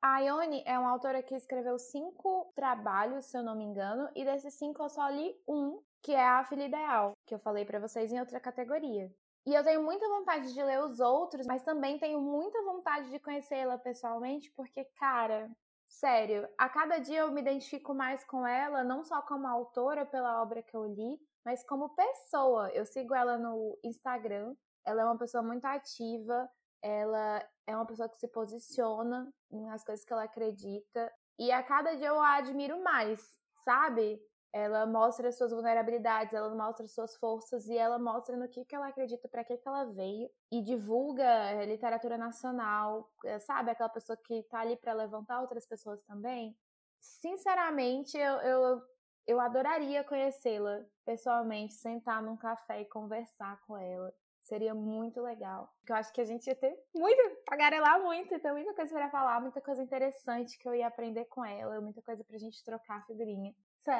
A 0.00 0.20
Ione 0.20 0.62
é 0.64 0.78
uma 0.78 0.90
autora 0.90 1.22
que 1.22 1.34
escreveu 1.34 1.78
cinco 1.78 2.50
trabalhos, 2.54 3.26
se 3.26 3.36
eu 3.36 3.42
não 3.42 3.54
me 3.54 3.64
engano, 3.64 4.08
e 4.14 4.24
desses 4.24 4.54
cinco 4.54 4.82
eu 4.82 4.88
só 4.88 5.08
li 5.08 5.34
um, 5.46 5.82
que 6.02 6.12
é 6.12 6.24
A 6.24 6.44
Filha 6.44 6.64
Ideal, 6.66 7.12
que 7.26 7.34
eu 7.34 7.38
falei 7.38 7.64
para 7.64 7.80
vocês 7.80 8.12
em 8.12 8.18
outra 8.18 8.40
categoria. 8.40 9.12
E 9.46 9.54
eu 9.54 9.64
tenho 9.64 9.82
muita 9.82 10.06
vontade 10.08 10.52
de 10.52 10.62
ler 10.62 10.80
os 10.80 11.00
outros, 11.00 11.46
mas 11.46 11.62
também 11.62 11.98
tenho 11.98 12.20
muita 12.20 12.62
vontade 12.64 13.10
de 13.10 13.18
conhecê-la 13.18 13.78
pessoalmente, 13.78 14.52
porque, 14.54 14.84
cara, 14.98 15.50
sério, 15.86 16.48
a 16.58 16.68
cada 16.68 16.98
dia 16.98 17.20
eu 17.20 17.32
me 17.32 17.40
identifico 17.40 17.94
mais 17.94 18.24
com 18.24 18.46
ela, 18.46 18.84
não 18.84 19.02
só 19.02 19.22
como 19.22 19.46
autora 19.46 20.04
pela 20.04 20.42
obra 20.42 20.62
que 20.62 20.76
eu 20.76 20.84
li, 20.84 21.18
mas 21.44 21.64
como 21.64 21.94
pessoa. 21.94 22.70
Eu 22.72 22.84
sigo 22.84 23.14
ela 23.14 23.38
no 23.38 23.78
Instagram, 23.82 24.54
ela 24.84 25.02
é 25.02 25.04
uma 25.04 25.18
pessoa 25.18 25.42
muito 25.42 25.64
ativa, 25.64 26.48
ela 26.82 27.42
é 27.66 27.74
uma 27.74 27.86
pessoa 27.86 28.08
que 28.08 28.18
se 28.18 28.28
posiciona 28.28 29.32
nas 29.50 29.82
coisas 29.82 30.04
que 30.04 30.12
ela 30.12 30.24
acredita. 30.24 31.12
E 31.38 31.50
a 31.50 31.62
cada 31.62 31.94
dia 31.94 32.08
eu 32.08 32.20
a 32.20 32.36
admiro 32.36 32.82
mais, 32.82 33.20
sabe? 33.64 34.20
Ela 34.52 34.86
mostra 34.86 35.30
suas 35.30 35.52
vulnerabilidades, 35.52 36.32
ela 36.32 36.54
mostra 36.54 36.86
suas 36.86 37.14
forças 37.16 37.68
e 37.68 37.76
ela 37.76 37.98
mostra 37.98 38.36
no 38.36 38.48
que, 38.48 38.64
que 38.64 38.74
ela 38.74 38.88
acredita, 38.88 39.28
para 39.28 39.44
que, 39.44 39.56
que 39.56 39.68
ela 39.68 39.84
veio 39.84 40.30
e 40.50 40.62
divulga 40.62 41.24
eh, 41.52 41.66
literatura 41.66 42.16
nacional, 42.16 43.10
eh, 43.24 43.38
sabe? 43.40 43.70
Aquela 43.70 43.90
pessoa 43.90 44.16
que 44.16 44.42
tá 44.44 44.60
ali 44.60 44.76
para 44.76 44.94
levantar 44.94 45.40
outras 45.42 45.66
pessoas 45.66 46.02
também. 46.02 46.56
Sinceramente, 46.98 48.16
eu, 48.16 48.34
eu, 48.36 48.82
eu 49.26 49.40
adoraria 49.40 50.02
conhecê-la 50.02 50.82
pessoalmente, 51.04 51.74
sentar 51.74 52.22
num 52.22 52.36
café 52.36 52.80
e 52.80 52.86
conversar 52.86 53.60
com 53.66 53.76
ela. 53.76 54.12
Seria 54.40 54.74
muito 54.74 55.20
legal. 55.20 55.70
Eu 55.86 55.94
acho 55.94 56.10
que 56.10 56.22
a 56.22 56.24
gente 56.24 56.46
ia 56.46 56.54
ter 56.54 56.74
muito, 56.94 57.20
tagarelar 57.44 58.02
muito, 58.02 58.34
então 58.34 58.54
muita 58.54 58.72
coisa 58.72 58.94
para 58.94 59.10
falar, 59.10 59.42
muita 59.42 59.60
coisa 59.60 59.82
interessante 59.82 60.58
que 60.58 60.66
eu 60.66 60.74
ia 60.74 60.86
aprender 60.86 61.26
com 61.26 61.44
ela, 61.44 61.78
muita 61.82 62.00
coisa 62.00 62.24
pra 62.24 62.38
gente 62.38 62.64
trocar 62.64 63.04
figurinha. 63.04 63.54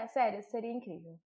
Sério, 0.09 0.43
seria 0.43 0.71
incrível. 0.71 1.19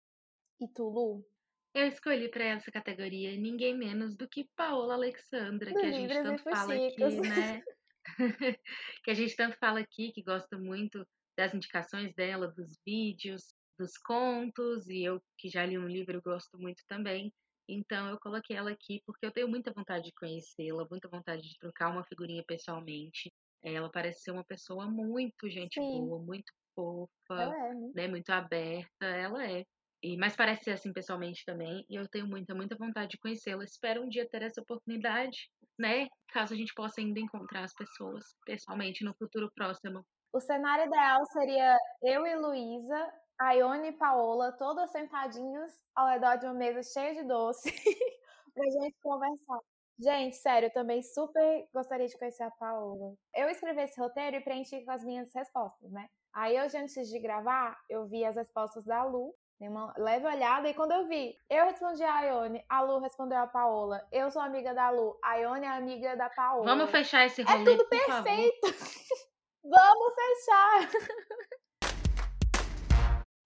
E 0.59 0.67
tu, 0.67 0.87
Lu? 0.89 1.25
Eu 1.73 1.87
escolhi 1.87 2.29
para 2.29 2.43
essa 2.43 2.71
categoria 2.71 3.35
ninguém 3.37 3.75
menos 3.75 4.15
do 4.15 4.27
que 4.27 4.49
Paola 4.55 4.93
Alexandra, 4.93 5.71
que 5.73 5.85
a 5.85 5.91
gente 5.91 6.21
tanto 6.21 6.43
fala 6.43 6.75
aqui, 6.75 7.21
né? 7.21 7.63
que 9.03 9.11
a 9.11 9.13
gente 9.13 9.35
tanto 9.35 9.57
fala 9.57 9.79
aqui, 9.79 10.11
que 10.11 10.21
gosta 10.21 10.57
muito 10.57 11.07
das 11.37 11.53
indicações 11.53 12.13
dela, 12.13 12.47
dos 12.47 12.77
vídeos, 12.85 13.53
dos 13.79 13.97
contos, 13.97 14.87
e 14.89 15.03
eu 15.03 15.21
que 15.37 15.49
já 15.49 15.65
li 15.65 15.77
um 15.77 15.87
livro 15.87 16.21
gosto 16.21 16.57
muito 16.59 16.83
também. 16.87 17.33
Então 17.67 18.09
eu 18.09 18.19
coloquei 18.19 18.55
ela 18.55 18.71
aqui 18.71 19.01
porque 19.05 19.25
eu 19.25 19.31
tenho 19.31 19.47
muita 19.47 19.71
vontade 19.71 20.05
de 20.05 20.13
conhecê-la, 20.13 20.85
muita 20.89 21.07
vontade 21.07 21.41
de 21.41 21.57
trocar 21.57 21.89
uma 21.89 22.03
figurinha 22.03 22.43
pessoalmente. 22.45 23.33
Ela 23.63 23.89
parece 23.89 24.21
ser 24.21 24.31
uma 24.31 24.43
pessoa 24.43 24.89
muito 24.89 25.49
gente 25.49 25.75
Sim. 25.75 26.05
boa, 26.07 26.21
muito 26.21 26.51
fofa, 26.75 27.11
é, 27.31 27.73
né? 27.73 27.91
né, 27.95 28.07
muito 28.07 28.29
aberta, 28.29 29.05
ela 29.05 29.45
é. 29.45 29.63
E, 30.03 30.17
mas 30.17 30.35
parece 30.35 30.63
ser 30.63 30.71
assim 30.71 30.91
pessoalmente 30.91 31.45
também, 31.45 31.85
e 31.87 31.95
eu 31.95 32.07
tenho 32.09 32.25
muita, 32.25 32.55
muita 32.55 32.75
vontade 32.75 33.11
de 33.11 33.19
conhecê-la. 33.19 33.63
Espero 33.63 34.03
um 34.03 34.09
dia 34.09 34.27
ter 34.27 34.41
essa 34.41 34.61
oportunidade, 34.61 35.49
né? 35.77 36.07
Caso 36.33 36.53
a 36.53 36.57
gente 36.57 36.73
possa 36.73 36.99
ainda 36.99 37.19
encontrar 37.19 37.63
as 37.63 37.73
pessoas 37.73 38.23
pessoalmente 38.43 39.03
no 39.03 39.13
futuro 39.13 39.51
próximo. 39.53 40.03
O 40.33 40.39
cenário 40.39 40.85
ideal 40.85 41.23
seria 41.27 41.77
eu 42.01 42.25
e 42.25 42.35
Luísa, 42.35 43.13
a 43.39 43.51
Ione 43.53 43.89
e 43.89 43.97
Paola, 43.97 44.51
todas 44.53 44.91
sentadinhas 44.91 45.71
ao 45.93 46.07
redor 46.07 46.37
de 46.37 46.45
uma 46.45 46.53
mesa 46.55 46.81
cheia 46.81 47.13
de 47.13 47.23
doce, 47.27 47.69
pra 48.55 48.63
gente 48.63 48.95
conversar. 49.03 49.59
Gente, 49.99 50.35
sério, 50.37 50.67
eu 50.67 50.73
também 50.73 51.03
super 51.03 51.67
gostaria 51.71 52.07
de 52.07 52.17
conhecer 52.17 52.43
a 52.43 52.49
Paola. 52.49 53.13
Eu 53.35 53.49
escrevi 53.49 53.81
esse 53.81 53.99
roteiro 53.99 54.37
e 54.37 54.41
preenchi 54.41 54.83
com 54.83 54.91
as 54.91 55.03
minhas 55.03 55.31
respostas, 55.31 55.91
né? 55.91 56.07
Aí 56.33 56.59
hoje, 56.61 56.77
antes 56.77 57.09
de 57.09 57.19
gravar, 57.19 57.77
eu 57.89 58.05
vi 58.07 58.23
as 58.23 58.37
respostas 58.37 58.85
da 58.85 59.03
Lu, 59.03 59.35
dei 59.59 59.67
uma 59.67 59.93
leve 59.97 60.25
olhada, 60.25 60.69
e 60.69 60.73
quando 60.73 60.93
eu 60.93 61.05
vi, 61.07 61.35
eu 61.49 61.65
respondi 61.65 62.01
a 62.03 62.21
Ione, 62.21 62.63
a 62.69 62.81
Lu 62.81 62.99
respondeu 62.99 63.37
a 63.37 63.47
Paola, 63.47 64.07
eu 64.11 64.31
sou 64.31 64.41
amiga 64.41 64.73
da 64.73 64.89
Lu, 64.89 65.19
a 65.23 65.35
Ione 65.35 65.65
é 65.65 65.69
amiga 65.69 66.15
da 66.15 66.29
Paola. 66.29 66.63
Vamos 66.63 66.89
fechar 66.89 67.25
esse 67.25 67.41
É 67.41 67.43
rolê, 67.45 67.65
tudo 67.65 67.85
por 67.89 67.99
favor. 68.05 68.23
perfeito! 68.23 68.61
Vamos 69.63 70.13
fechar! 70.15 70.89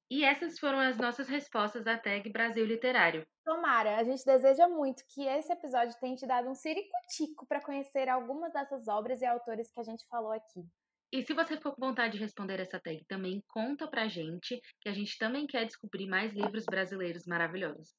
E 0.10 0.24
essas 0.24 0.60
foram 0.60 0.80
as 0.80 0.98
nossas 0.98 1.28
respostas 1.28 1.84
da 1.84 1.98
tag 1.98 2.30
Brasil 2.30 2.64
Literário. 2.66 3.26
Tomara, 3.44 3.98
a 3.98 4.04
gente 4.04 4.24
deseja 4.24 4.68
muito 4.68 5.04
que 5.10 5.26
esse 5.26 5.52
episódio 5.52 5.98
tenha 6.00 6.16
te 6.16 6.28
dado 6.28 6.48
um 6.48 6.56
ciricutico 6.56 7.46
para 7.48 7.60
conhecer 7.62 8.08
algumas 8.08 8.54
dessas 8.54 8.88
obras 8.88 9.22
e 9.22 9.26
autores 9.26 9.72
que 9.72 9.80
a 9.80 9.84
gente 9.84 10.08
falou 10.08 10.32
aqui. 10.32 10.64
E 11.12 11.24
se 11.24 11.34
você 11.34 11.56
ficou 11.56 11.74
com 11.74 11.86
vontade 11.86 12.14
de 12.14 12.20
responder 12.20 12.60
essa 12.60 12.80
tag 12.80 13.04
também, 13.08 13.44
conta 13.48 13.88
pra 13.88 14.08
gente, 14.08 14.60
que 14.82 14.90
a 14.90 14.94
gente 14.94 15.18
também 15.18 15.48
quer 15.48 15.66
descobrir 15.66 16.08
mais 16.08 16.34
livros 16.34 16.66
brasileiros 16.66 17.26
maravilhosos. 17.26 17.94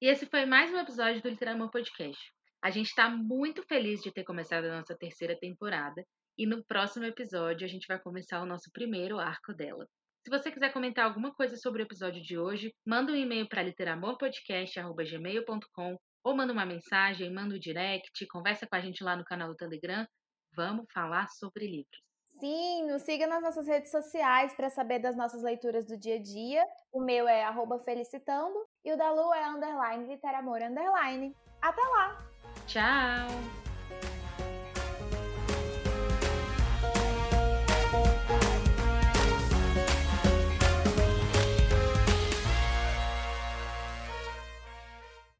E 0.00 0.06
esse 0.06 0.26
foi 0.26 0.46
mais 0.46 0.72
um 0.72 0.78
episódio 0.78 1.20
do 1.20 1.28
Literamor 1.28 1.70
Podcast. 1.70 2.32
A 2.62 2.70
gente 2.70 2.86
está 2.86 3.10
muito 3.10 3.64
feliz 3.64 4.00
de 4.00 4.12
ter 4.12 4.22
começado 4.24 4.66
a 4.66 4.76
nossa 4.76 4.96
terceira 4.96 5.36
temporada 5.38 6.04
e 6.38 6.46
no 6.46 6.64
próximo 6.64 7.04
episódio 7.04 7.64
a 7.64 7.68
gente 7.68 7.86
vai 7.86 8.00
começar 8.00 8.40
o 8.40 8.46
nosso 8.46 8.70
primeiro 8.72 9.18
arco 9.18 9.52
dela. 9.52 9.86
Se 10.24 10.30
você 10.30 10.50
quiser 10.50 10.72
comentar 10.72 11.04
alguma 11.04 11.34
coisa 11.34 11.56
sobre 11.56 11.82
o 11.82 11.84
episódio 11.84 12.22
de 12.22 12.38
hoje, 12.38 12.72
manda 12.86 13.12
um 13.12 13.16
e-mail 13.16 13.46
para 13.48 13.62
literamorpodcast.gmail.com 13.62 15.96
ou 16.24 16.36
manda 16.36 16.52
uma 16.52 16.66
mensagem, 16.66 17.32
manda 17.32 17.54
um 17.54 17.58
direct, 17.58 18.26
conversa 18.26 18.66
com 18.66 18.76
a 18.76 18.80
gente 18.80 19.02
lá 19.02 19.16
no 19.16 19.24
canal 19.24 19.48
do 19.48 19.56
Telegram. 19.56 20.06
Vamos 20.54 20.86
falar 20.92 21.28
sobre 21.30 21.66
livros. 21.66 22.08
Sim, 22.40 22.86
nos 22.86 23.02
siga 23.02 23.26
nas 23.26 23.42
nossas 23.42 23.66
redes 23.66 23.90
sociais 23.90 24.54
para 24.54 24.70
saber 24.70 25.00
das 25.00 25.16
nossas 25.16 25.42
leituras 25.42 25.86
do 25.86 25.96
dia 25.96 26.16
a 26.16 26.22
dia. 26.22 26.64
O 26.92 27.00
meu 27.00 27.26
é 27.26 27.44
arroba 27.44 27.80
felicitando 27.80 28.54
e 28.84 28.92
o 28.92 28.96
da 28.96 29.10
Lu 29.10 29.34
é 29.34 29.48
underline 29.48 30.06
literamor 30.06 30.62
underline. 30.62 31.34
Até 31.60 31.82
lá! 31.82 32.28
Tchau! 32.66 33.67